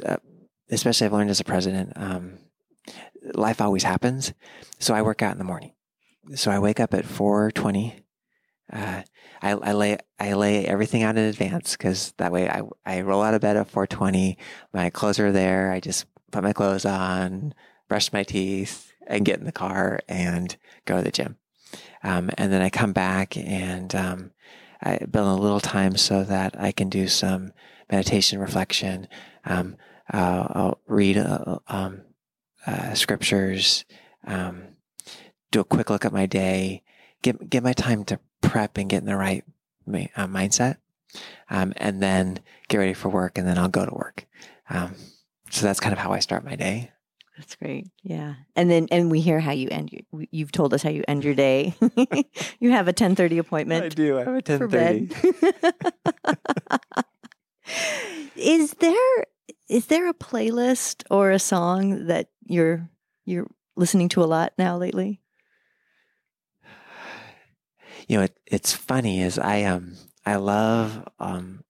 Uh, 0.05 0.17
especially, 0.69 1.05
I've 1.05 1.13
learned 1.13 1.29
as 1.29 1.39
a 1.39 1.45
president. 1.45 1.93
Um, 1.95 2.37
life 3.33 3.61
always 3.61 3.83
happens. 3.83 4.33
So 4.79 4.93
I 4.93 5.01
work 5.01 5.21
out 5.21 5.33
in 5.33 5.37
the 5.37 5.43
morning. 5.43 5.73
So 6.35 6.51
I 6.51 6.59
wake 6.59 6.79
up 6.79 6.93
at 6.93 7.05
420. 7.05 8.03
Uh, 8.71 9.03
I, 9.41 9.51
I, 9.51 9.73
lay 9.73 9.97
I 10.19 10.33
lay 10.33 10.65
everything 10.65 11.03
out 11.03 11.17
in 11.17 11.25
advance 11.25 11.73
because 11.73 12.13
that 12.17 12.31
way 12.31 12.49
I, 12.49 12.61
I 12.85 13.01
roll 13.01 13.21
out 13.21 13.33
of 13.33 13.41
bed 13.41 13.57
at 13.57 13.69
420. 13.69 14.37
My 14.73 14.89
clothes 14.89 15.19
are 15.19 15.31
there. 15.31 15.71
I 15.71 15.79
just 15.79 16.05
put 16.31 16.43
my 16.43 16.53
clothes 16.53 16.85
on, 16.85 17.53
brush 17.89 18.13
my 18.13 18.23
teeth, 18.23 18.91
and 19.05 19.25
get 19.25 19.39
in 19.39 19.45
the 19.45 19.51
car 19.51 19.99
and 20.07 20.55
go 20.85 20.97
to 20.97 21.03
the 21.03 21.11
gym. 21.11 21.37
Um, 22.03 22.29
and 22.37 22.51
then 22.51 22.61
I 22.61 22.69
come 22.69 22.93
back 22.93 23.37
and 23.37 23.93
um, 23.95 24.31
I 24.81 24.99
build 25.09 25.27
a 25.27 25.41
little 25.41 25.59
time 25.59 25.97
so 25.97 26.23
that 26.23 26.59
I 26.59 26.71
can 26.71 26.89
do 26.89 27.07
some 27.07 27.51
meditation, 27.91 28.39
reflection. 28.39 29.07
Um, 29.45 29.77
uh, 30.11 30.47
I'll 30.49 30.79
read 30.87 31.17
uh, 31.17 31.59
um, 31.67 32.01
uh, 32.65 32.93
scriptures, 32.93 33.85
um, 34.25 34.63
do 35.51 35.59
a 35.59 35.65
quick 35.65 35.89
look 35.89 36.05
at 36.05 36.13
my 36.13 36.25
day, 36.25 36.83
get 37.21 37.49
get 37.49 37.63
my 37.63 37.73
time 37.73 38.03
to 38.05 38.19
prep 38.41 38.77
and 38.77 38.89
get 38.89 38.99
in 38.99 39.05
the 39.05 39.15
right 39.15 39.43
uh, 39.87 40.27
mindset, 40.27 40.77
um, 41.49 41.73
and 41.77 42.01
then 42.01 42.39
get 42.67 42.77
ready 42.77 42.93
for 42.93 43.09
work, 43.09 43.37
and 43.37 43.47
then 43.47 43.57
I'll 43.57 43.69
go 43.69 43.85
to 43.85 43.93
work. 43.93 44.25
Um, 44.69 44.95
so 45.49 45.65
that's 45.65 45.79
kind 45.79 45.93
of 45.93 45.99
how 45.99 46.11
I 46.11 46.19
start 46.19 46.43
my 46.43 46.55
day. 46.55 46.91
That's 47.37 47.55
great. 47.55 47.87
Yeah. 48.03 48.35
And 48.55 48.69
then 48.69 48.87
and 48.91 49.09
we 49.09 49.19
hear 49.19 49.39
how 49.39 49.51
you 49.51 49.67
end 49.71 49.89
you've 50.31 50.51
told 50.51 50.73
us 50.73 50.83
how 50.83 50.89
you 50.89 51.03
end 51.07 51.23
your 51.23 51.33
day. 51.33 51.73
you 52.59 52.71
have 52.71 52.87
a 52.87 52.93
10:30 52.93 53.39
appointment. 53.39 53.85
I 53.85 53.89
do. 53.89 54.19
I 54.19 54.23
have 54.23 54.35
a 54.35 54.41
10:30. 54.41 57.13
is 58.35 58.71
there 58.73 59.25
is 59.69 59.87
there 59.87 60.09
a 60.09 60.13
playlist 60.13 61.03
or 61.09 61.31
a 61.31 61.39
song 61.39 62.07
that 62.07 62.29
you're 62.45 62.89
you're 63.25 63.47
listening 63.75 64.09
to 64.09 64.23
a 64.23 64.25
lot 64.25 64.53
now 64.57 64.77
lately? 64.77 65.21
You 68.05 68.17
know, 68.17 68.23
it, 68.23 68.37
it's 68.45 68.73
funny 68.73 69.21
is 69.21 69.39
I 69.39 69.63
um 69.63 69.95
I 70.25 70.35
love 70.35 71.07
um 71.19 71.63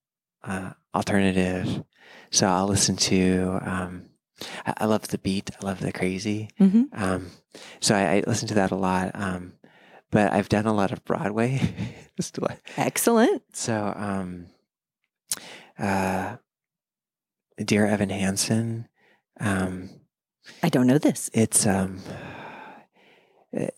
uh, 0.43 0.71
alternative, 0.95 1.83
so 2.31 2.47
I'll 2.47 2.67
listen 2.67 2.95
to 2.95 3.59
um 3.61 4.09
I, 4.65 4.73
I 4.77 4.85
love 4.85 5.07
the 5.09 5.19
beat, 5.19 5.51
I 5.61 5.65
love 5.65 5.79
the 5.79 5.91
crazy, 5.91 6.49
mm-hmm. 6.59 6.85
um 6.91 7.29
so 7.81 7.95
I, 7.95 8.15
I, 8.15 8.23
listen 8.25 8.47
to 8.47 8.55
that 8.55 8.71
a 8.71 8.75
lot. 8.75 9.11
Um, 9.13 9.53
but 10.11 10.31
I've 10.31 10.49
done 10.49 10.65
a 10.65 10.73
lot 10.73 10.91
of 10.91 11.03
Broadway. 11.05 11.59
Excellent. 12.77 13.43
So 13.55 13.93
um, 13.95 14.47
uh, 15.79 16.37
Dear 17.57 17.85
Evan 17.85 18.09
Hansen. 18.09 18.87
Um, 19.39 19.89
I 20.61 20.69
don't 20.69 20.87
know 20.87 20.97
this. 20.97 21.29
It's 21.33 21.65
um, 21.65 21.99
it, 23.51 23.75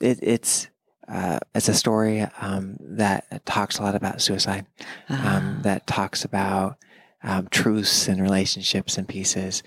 it 0.00 0.18
it's 0.22 0.68
uh, 1.08 1.38
it's 1.54 1.68
a 1.68 1.74
story 1.74 2.22
um, 2.40 2.76
that 2.80 3.44
talks 3.46 3.78
a 3.78 3.82
lot 3.82 3.94
about 3.94 4.20
suicide. 4.22 4.66
Um, 5.08 5.18
ah. 5.18 5.58
that 5.62 5.86
talks 5.86 6.24
about 6.24 6.76
um, 7.22 7.48
truths 7.50 8.08
and 8.08 8.20
relationships 8.20 8.98
and 8.98 9.08
pieces. 9.08 9.62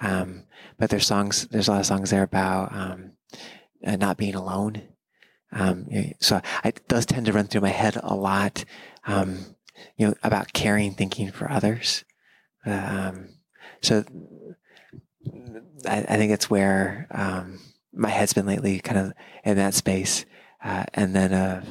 Um, 0.00 0.44
but 0.78 0.90
there's 0.90 1.06
songs. 1.06 1.46
There's 1.48 1.68
a 1.68 1.72
lot 1.72 1.80
of 1.80 1.86
songs 1.86 2.10
there 2.10 2.22
about 2.22 2.74
um, 2.74 3.12
uh, 3.86 3.96
not 3.96 4.16
being 4.16 4.34
alone. 4.34 4.82
Um, 5.52 5.86
so 6.18 6.40
I, 6.64 6.72
those 6.88 7.06
tend 7.06 7.26
to 7.26 7.32
run 7.32 7.46
through 7.46 7.60
my 7.60 7.68
head 7.68 7.98
a 8.02 8.14
lot. 8.14 8.64
Um, 9.06 9.56
you 9.96 10.06
know 10.06 10.14
about 10.22 10.52
caring, 10.52 10.94
thinking 10.94 11.30
for 11.30 11.50
others. 11.50 12.04
Um, 12.64 13.28
so 13.80 14.04
I, 15.88 15.98
I, 16.08 16.16
think 16.16 16.32
it's 16.32 16.48
where 16.48 17.06
um, 17.10 17.60
my 17.92 18.08
head's 18.08 18.32
been 18.32 18.46
lately, 18.46 18.78
kind 18.80 18.98
of 18.98 19.12
in 19.44 19.56
that 19.56 19.74
space. 19.74 20.24
Uh, 20.62 20.84
and 20.94 21.14
then, 21.14 21.32
uh, 21.32 21.64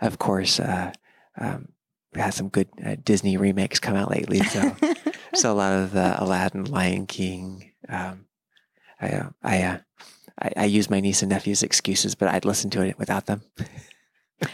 of 0.00 0.18
course, 0.18 0.60
uh, 0.60 0.92
um, 1.38 1.68
had 2.14 2.34
some 2.34 2.48
good 2.48 2.68
uh, 2.84 2.96
Disney 3.02 3.36
remakes 3.36 3.80
come 3.80 3.96
out 3.96 4.10
lately. 4.10 4.40
So, 4.40 4.76
so 5.34 5.52
a 5.52 5.54
lot 5.54 5.72
of 5.72 5.92
the 5.92 6.22
Aladdin, 6.22 6.64
Lion 6.64 7.06
King. 7.06 7.72
Um, 7.88 8.26
I, 9.00 9.08
uh, 9.08 9.28
I, 9.42 9.62
uh, 9.62 9.78
I, 10.40 10.52
I 10.56 10.64
use 10.66 10.88
my 10.88 11.00
niece 11.00 11.22
and 11.22 11.30
nephew's 11.30 11.62
excuses, 11.62 12.14
but 12.14 12.28
I'd 12.28 12.44
listen 12.44 12.70
to 12.70 12.82
it 12.82 12.98
without 12.98 13.26
them. 13.26 13.42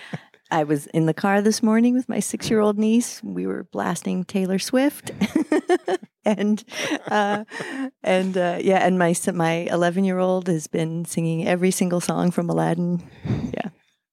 I 0.53 0.65
was 0.65 0.87
in 0.88 1.07
the 1.07 1.15
car 1.15 1.41
this 1.41 1.62
morning 1.62 1.95
with 1.95 2.09
my 2.11 2.21
six 2.21 2.51
year 2.51 2.61
old 2.61 2.79
niece. 2.79 3.23
We 3.23 3.47
were 3.47 3.65
blasting 3.65 4.25
Taylor 4.25 4.59
Swift. 4.59 5.11
and 6.27 6.62
uh, 7.07 7.45
and 8.03 8.37
uh, 8.37 8.59
yeah, 8.61 8.87
and 8.87 8.99
my 8.99 9.15
my 9.33 9.53
eleven 9.53 10.05
year 10.05 10.19
old 10.19 10.49
has 10.49 10.67
been 10.67 11.07
singing 11.07 11.49
every 11.49 11.71
single 11.71 12.01
song 12.01 12.31
from 12.31 12.51
Aladdin. 12.51 13.03
Yeah, 13.25 13.71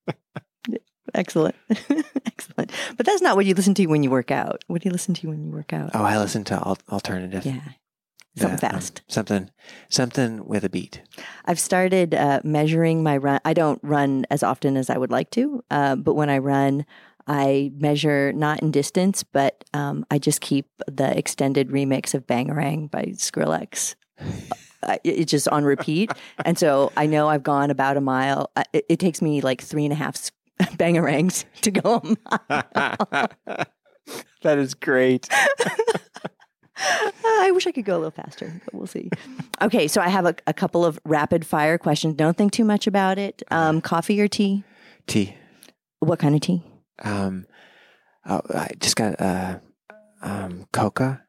excellent, 1.13 1.55
excellent. 2.25 2.71
But 2.95 3.05
that's 3.05 3.21
not 3.21 3.35
what 3.35 3.45
you 3.45 3.53
listen 3.53 3.73
to 3.75 3.85
when 3.87 4.03
you 4.03 4.09
work 4.09 4.31
out. 4.31 4.63
What 4.67 4.81
do 4.81 4.87
you 4.87 4.93
listen 4.93 5.13
to 5.15 5.27
when 5.27 5.43
you 5.43 5.51
work 5.51 5.73
out? 5.73 5.91
Oh, 5.93 6.03
I 6.03 6.17
listen 6.17 6.45
to 6.45 6.53
al- 6.53 6.79
alternative. 6.89 7.45
Yeah, 7.45 7.61
something 8.39 8.59
yeah, 8.61 8.69
um, 8.69 8.73
fast. 8.73 8.99
Um, 8.99 9.05
something 9.07 9.51
something 9.89 10.45
with 10.47 10.63
a 10.63 10.69
beat. 10.69 11.01
I've 11.45 11.59
started 11.59 12.13
uh, 12.15 12.41
measuring 12.43 13.03
my 13.03 13.17
run. 13.17 13.39
I 13.45 13.53
don't 13.53 13.79
run 13.83 14.25
as 14.29 14.43
often 14.43 14.77
as 14.77 14.89
I 14.89 14.97
would 14.97 15.11
like 15.11 15.31
to, 15.31 15.63
uh, 15.69 15.95
but 15.95 16.15
when 16.15 16.29
I 16.29 16.37
run, 16.39 16.85
I 17.27 17.71
measure 17.77 18.33
not 18.33 18.61
in 18.61 18.71
distance, 18.71 19.23
but 19.23 19.63
um, 19.73 20.05
I 20.09 20.17
just 20.17 20.41
keep 20.41 20.67
the 20.87 21.15
extended 21.15 21.69
remix 21.69 22.15
of 22.15 22.25
Bangarang 22.25 22.89
by 22.89 23.05
Skrillex. 23.15 23.95
Uh, 24.81 24.97
it's 25.03 25.29
just 25.29 25.47
on 25.49 25.63
repeat, 25.63 26.11
and 26.45 26.57
so 26.57 26.91
I 26.97 27.05
know 27.05 27.27
I've 27.29 27.43
gone 27.43 27.69
about 27.69 27.97
a 27.97 28.01
mile. 28.01 28.49
Uh, 28.55 28.63
it, 28.73 28.85
it 28.89 28.99
takes 28.99 29.21
me 29.21 29.41
like 29.41 29.61
three 29.61 29.85
and 29.85 29.93
a 29.93 29.95
half 29.95 30.31
bangarangs 30.59 31.45
to 31.61 31.71
go 31.71 31.95
a 31.95 32.07
mile. 32.49 33.29
that 34.41 34.57
is 34.57 34.73
great. 34.73 35.29
I 37.25 37.51
wish 37.53 37.67
I 37.67 37.71
could 37.71 37.85
go 37.85 37.95
a 37.95 37.99
little 37.99 38.11
faster, 38.11 38.61
but 38.65 38.73
we'll 38.73 38.87
see. 38.87 39.09
Okay, 39.61 39.87
so 39.87 40.01
I 40.01 40.09
have 40.09 40.25
a, 40.25 40.35
a 40.47 40.53
couple 40.53 40.85
of 40.85 40.99
rapid 41.05 41.45
fire 41.45 41.77
questions. 41.77 42.15
Don't 42.15 42.37
think 42.37 42.51
too 42.51 42.63
much 42.63 42.87
about 42.87 43.17
it. 43.17 43.43
Um, 43.51 43.81
coffee 43.81 44.19
or 44.21 44.27
tea? 44.27 44.63
Tea. 45.07 45.35
What 45.99 46.19
kind 46.19 46.35
of 46.35 46.41
tea? 46.41 46.63
Um, 47.03 47.45
oh, 48.25 48.41
I 48.53 48.69
just 48.79 48.95
got 48.95 49.19
uh, 49.19 49.59
um, 50.21 50.67
coca, 50.71 51.23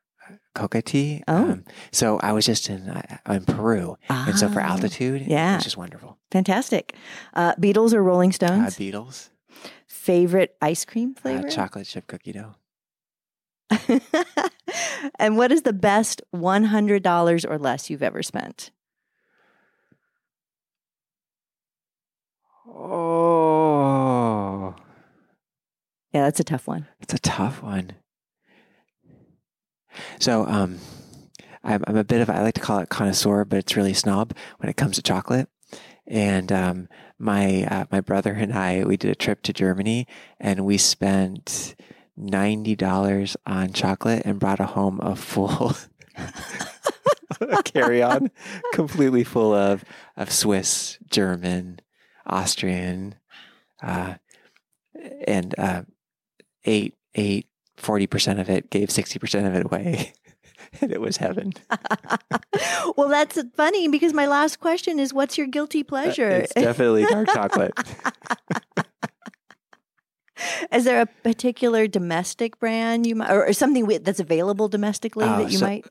coca 0.54 0.82
tea. 0.82 1.22
Oh. 1.26 1.52
Um, 1.52 1.64
so 1.90 2.18
I 2.20 2.32
was 2.32 2.46
just 2.46 2.68
in 2.68 2.88
uh, 2.88 3.18
in 3.28 3.44
Peru, 3.44 3.96
ah, 4.08 4.26
and 4.28 4.38
so 4.38 4.48
for 4.48 4.60
ah, 4.60 4.66
altitude, 4.66 5.22
yeah, 5.26 5.56
it's 5.56 5.64
just 5.64 5.76
wonderful. 5.76 6.18
Fantastic. 6.30 6.94
Uh, 7.34 7.54
Beatles 7.54 7.92
or 7.92 8.02
Rolling 8.02 8.32
Stones? 8.32 8.76
Uh, 8.76 8.80
Beatles. 8.80 9.30
Favorite 9.88 10.56
ice 10.62 10.84
cream 10.84 11.14
uh, 11.16 11.20
flavor? 11.20 11.48
chocolate 11.48 11.86
chip 11.86 12.06
cookie 12.06 12.32
dough. 12.32 12.54
and 15.18 15.36
what 15.36 15.52
is 15.52 15.62
the 15.62 15.72
best 15.72 16.22
$100 16.34 17.50
or 17.50 17.58
less 17.58 17.90
you've 17.90 18.02
ever 18.02 18.22
spent? 18.22 18.70
Oh, 22.72 24.74
Yeah, 26.12 26.24
that's 26.24 26.40
a 26.40 26.44
tough 26.44 26.66
one. 26.66 26.86
it's 27.00 27.14
a 27.14 27.18
tough 27.18 27.62
one. 27.62 27.92
So, 30.18 30.46
um, 30.46 30.78
I'm, 31.62 31.84
I'm 31.86 31.96
a 31.96 32.04
bit 32.04 32.20
of 32.20 32.30
I 32.30 32.42
like 32.42 32.54
to 32.54 32.60
call 32.60 32.78
it 32.78 32.88
connoisseur, 32.88 33.44
but 33.44 33.58
it's 33.58 33.76
really 33.76 33.94
snob 33.94 34.34
when 34.58 34.68
it 34.70 34.76
comes 34.76 34.96
to 34.96 35.02
chocolate. 35.02 35.48
And 36.06 36.50
um, 36.52 36.88
my 37.18 37.64
uh, 37.64 37.84
my 37.92 38.00
brother 38.00 38.32
and 38.32 38.52
I 38.52 38.84
we 38.84 38.96
did 38.96 39.10
a 39.10 39.14
trip 39.14 39.42
to 39.42 39.52
Germany, 39.52 40.06
and 40.40 40.64
we 40.64 40.78
spent 40.78 41.74
ninety 42.20 42.76
dollars 42.76 43.36
on 43.46 43.72
chocolate 43.72 44.22
and 44.24 44.38
brought 44.38 44.60
a 44.60 44.66
home 44.66 45.00
a 45.00 45.16
full 45.16 45.74
carry 47.64 48.02
on, 48.02 48.30
completely 48.72 49.24
full 49.24 49.54
of 49.54 49.84
of 50.16 50.30
Swiss, 50.30 50.98
German, 51.10 51.80
Austrian, 52.26 53.14
uh, 53.82 54.14
and 55.26 55.54
uh, 55.58 55.82
ate 56.64 56.94
forty 57.76 58.06
percent 58.06 58.40
of 58.40 58.50
it, 58.50 58.70
gave 58.70 58.90
sixty 58.90 59.18
percent 59.18 59.46
of 59.46 59.54
it 59.54 59.64
away, 59.64 60.12
and 60.80 60.92
it 60.92 61.00
was 61.00 61.16
heaven. 61.16 61.52
well, 62.96 63.08
that's 63.08 63.42
funny 63.54 63.88
because 63.88 64.12
my 64.12 64.26
last 64.26 64.60
question 64.60 64.98
is 64.98 65.14
what's 65.14 65.38
your 65.38 65.46
guilty 65.46 65.82
pleasure? 65.82 66.28
It's 66.28 66.54
definitely 66.54 67.06
dark 67.06 67.28
chocolate. 67.28 67.72
Is 70.72 70.84
there 70.84 71.00
a 71.00 71.06
particular 71.06 71.86
domestic 71.86 72.58
brand 72.58 73.06
you 73.06 73.14
might, 73.16 73.30
or, 73.32 73.52
something 73.52 73.86
that's 74.02 74.20
available 74.20 74.68
domestically 74.68 75.24
Oh, 75.24 75.38
that 75.42 75.50
you 75.52 75.58
so- 75.58 75.66
might? 75.66 75.86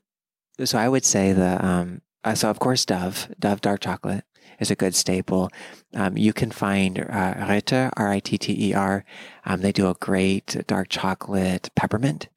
so 0.64 0.78
I 0.78 0.90
would 0.90 1.06
say 1.06 1.32
the 1.34 1.64
um, 1.66 2.02
uh, 2.24 2.36
so 2.36 2.50
of 2.50 2.60
course 2.60 2.86
Dove 2.86 3.30
Dove 3.40 3.62
dark 3.62 3.82
chocolate 3.82 4.26
is 4.60 4.70
a 4.70 4.76
good 4.76 4.94
staple. 4.94 5.50
Um, 5.96 6.18
you 6.18 6.34
can 6.34 6.52
find 6.52 7.00
uh, 7.00 7.46
Ritter 7.48 7.92
R 7.96 8.10
I 8.12 8.20
T 8.20 8.38
T 8.38 8.70
E 8.70 8.74
R. 8.74 9.06
Um, 9.46 9.62
they 9.62 9.72
do 9.72 9.88
a 9.90 9.94
great 9.96 10.58
dark 10.68 10.90
chocolate 10.90 11.70
peppermint, 11.76 12.28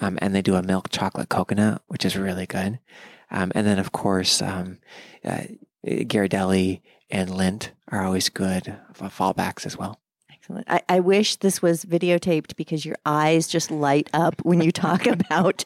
um, 0.00 0.18
and 0.22 0.34
they 0.34 0.42
do 0.42 0.54
a 0.54 0.62
milk 0.62 0.88
chocolate 0.90 1.28
coconut, 1.28 1.82
which 1.88 2.04
is 2.04 2.16
really 2.16 2.46
good. 2.46 2.78
Um, 3.30 3.50
and 3.56 3.66
then 3.66 3.80
of 3.80 3.90
course 3.90 4.40
um, 4.40 4.78
uh, 5.24 5.42
Ghirardelli 5.84 6.80
and 7.10 7.28
Lindt 7.30 7.70
are 7.88 8.04
always 8.04 8.28
good 8.28 8.76
fallbacks 8.94 9.66
as 9.66 9.76
well. 9.76 9.98
Excellent. 10.44 10.66
I, 10.68 10.82
I 10.90 11.00
wish 11.00 11.36
this 11.36 11.62
was 11.62 11.86
videotaped 11.86 12.54
because 12.56 12.84
your 12.84 12.96
eyes 13.06 13.48
just 13.48 13.70
light 13.70 14.10
up 14.12 14.34
when 14.42 14.60
you 14.60 14.72
talk 14.72 15.06
about 15.30 15.64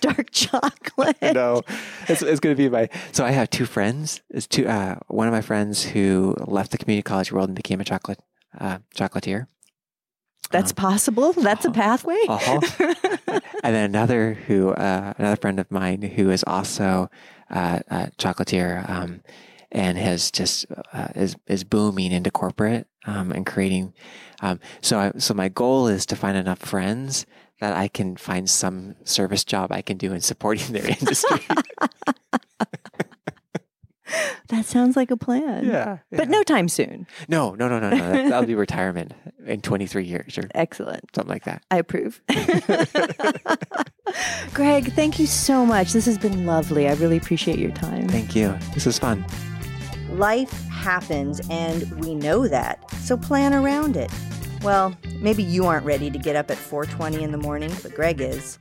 dark 0.00 0.30
chocolate. 0.30 1.18
no, 1.20 1.60
it's, 2.08 2.22
it's 2.22 2.40
going 2.40 2.56
to 2.56 2.62
be 2.62 2.70
my. 2.70 2.88
So 3.12 3.26
I 3.26 3.32
have 3.32 3.50
two 3.50 3.66
friends. 3.66 4.22
It's 4.30 4.46
two. 4.46 4.66
Uh, 4.66 4.96
one 5.08 5.28
of 5.28 5.34
my 5.34 5.42
friends 5.42 5.84
who 5.84 6.34
left 6.46 6.70
the 6.70 6.78
community 6.78 7.02
college 7.02 7.30
world 7.30 7.50
and 7.50 7.56
became 7.56 7.78
a 7.78 7.84
chocolate 7.84 8.20
uh, 8.58 8.78
chocolatier, 8.94 9.48
That's 10.50 10.72
possible. 10.72 11.34
That's 11.34 11.66
a 11.66 11.70
pathway. 11.70 12.22
Uh-huh. 12.26 12.60
and 13.62 13.74
then 13.74 13.84
another 13.84 14.32
who 14.46 14.70
uh, 14.70 15.12
another 15.18 15.36
friend 15.36 15.60
of 15.60 15.70
mine 15.70 16.00
who 16.00 16.30
is 16.30 16.42
also 16.46 17.10
uh, 17.50 17.80
a 17.88 18.10
chocolatier 18.16 18.88
um, 18.88 19.20
and 19.72 19.98
has 19.98 20.30
just 20.30 20.66
uh, 20.92 21.08
is 21.14 21.36
is 21.46 21.64
booming 21.64 22.12
into 22.12 22.30
corporate 22.30 22.86
um, 23.06 23.32
and 23.32 23.44
creating. 23.46 23.92
Um, 24.42 24.60
so 24.80 24.98
I, 24.98 25.12
so 25.18 25.34
my 25.34 25.48
goal 25.48 25.88
is 25.88 26.04
to 26.06 26.16
find 26.16 26.36
enough 26.36 26.58
friends 26.58 27.26
that 27.60 27.74
I 27.74 27.88
can 27.88 28.16
find 28.16 28.48
some 28.50 28.96
service 29.04 29.44
job 29.44 29.72
I 29.72 29.80
can 29.82 29.96
do 29.96 30.12
in 30.12 30.20
supporting 30.20 30.72
their 30.74 30.86
industry. 31.00 31.40
that 34.48 34.64
sounds 34.66 34.94
like 34.94 35.10
a 35.10 35.16
plan. 35.16 35.64
yeah, 35.64 35.98
But 36.12 36.28
no 36.28 36.42
time 36.42 36.68
soon. 36.68 37.06
No, 37.28 37.54
no, 37.54 37.68
no, 37.68 37.80
no, 37.80 37.90
no. 37.90 37.96
That, 37.96 38.28
that'll 38.28 38.46
be 38.46 38.54
retirement 38.54 39.12
in 39.46 39.62
23 39.62 40.04
years 40.04 40.36
or 40.38 40.48
Excellent. 40.54 41.04
something 41.14 41.32
like 41.32 41.44
that. 41.44 41.62
I 41.70 41.78
approve. 41.78 42.20
Greg, 44.54 44.92
thank 44.92 45.18
you 45.18 45.26
so 45.26 45.66
much. 45.66 45.92
This 45.92 46.04
has 46.06 46.18
been 46.18 46.46
lovely. 46.46 46.88
I 46.88 46.94
really 46.94 47.16
appreciate 47.16 47.58
your 47.58 47.72
time. 47.72 48.08
Thank 48.08 48.36
you. 48.36 48.56
This 48.74 48.86
is 48.86 48.98
fun. 48.98 49.24
Life 50.10 50.52
happens, 50.68 51.40
and 51.50 52.04
we 52.04 52.14
know 52.14 52.48
that, 52.48 52.90
so 52.96 53.16
plan 53.16 53.52
around 53.52 53.96
it. 53.96 54.10
Well, 54.62 54.96
maybe 55.20 55.42
you 55.42 55.66
aren't 55.66 55.84
ready 55.84 56.10
to 56.10 56.18
get 56.18 56.36
up 56.36 56.50
at 56.50 56.58
4:20 56.58 57.22
in 57.22 57.32
the 57.32 57.38
morning, 57.38 57.72
but 57.82 57.94
Greg 57.94 58.20
is. 58.20 58.58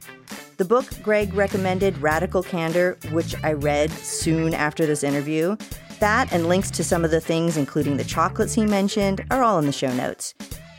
The 0.57 0.65
book 0.65 0.85
Greg 1.03 1.33
recommended, 1.33 1.97
Radical 1.97 2.41
Candor, 2.43 2.97
which 3.11 3.35
I 3.43 3.53
read 3.53 3.91
soon 3.91 4.53
after 4.53 4.85
this 4.85 5.03
interview, 5.03 5.57
that 5.99 6.31
and 6.31 6.47
links 6.47 6.71
to 6.71 6.83
some 6.83 7.03
of 7.03 7.11
the 7.11 7.21
things, 7.21 7.57
including 7.57 7.97
the 7.97 8.03
chocolates 8.03 8.53
he 8.53 8.65
mentioned, 8.65 9.25
are 9.31 9.43
all 9.43 9.59
in 9.59 9.65
the 9.65 9.71
show 9.71 9.93
notes. 9.93 10.33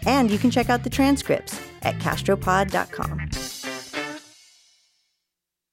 And 0.07 0.31
you 0.31 0.39
can 0.39 0.51
check 0.51 0.71
out 0.71 0.85
the 0.85 0.91
transcripts 0.91 1.61
at 1.83 1.99
castropod.com. 1.99 3.66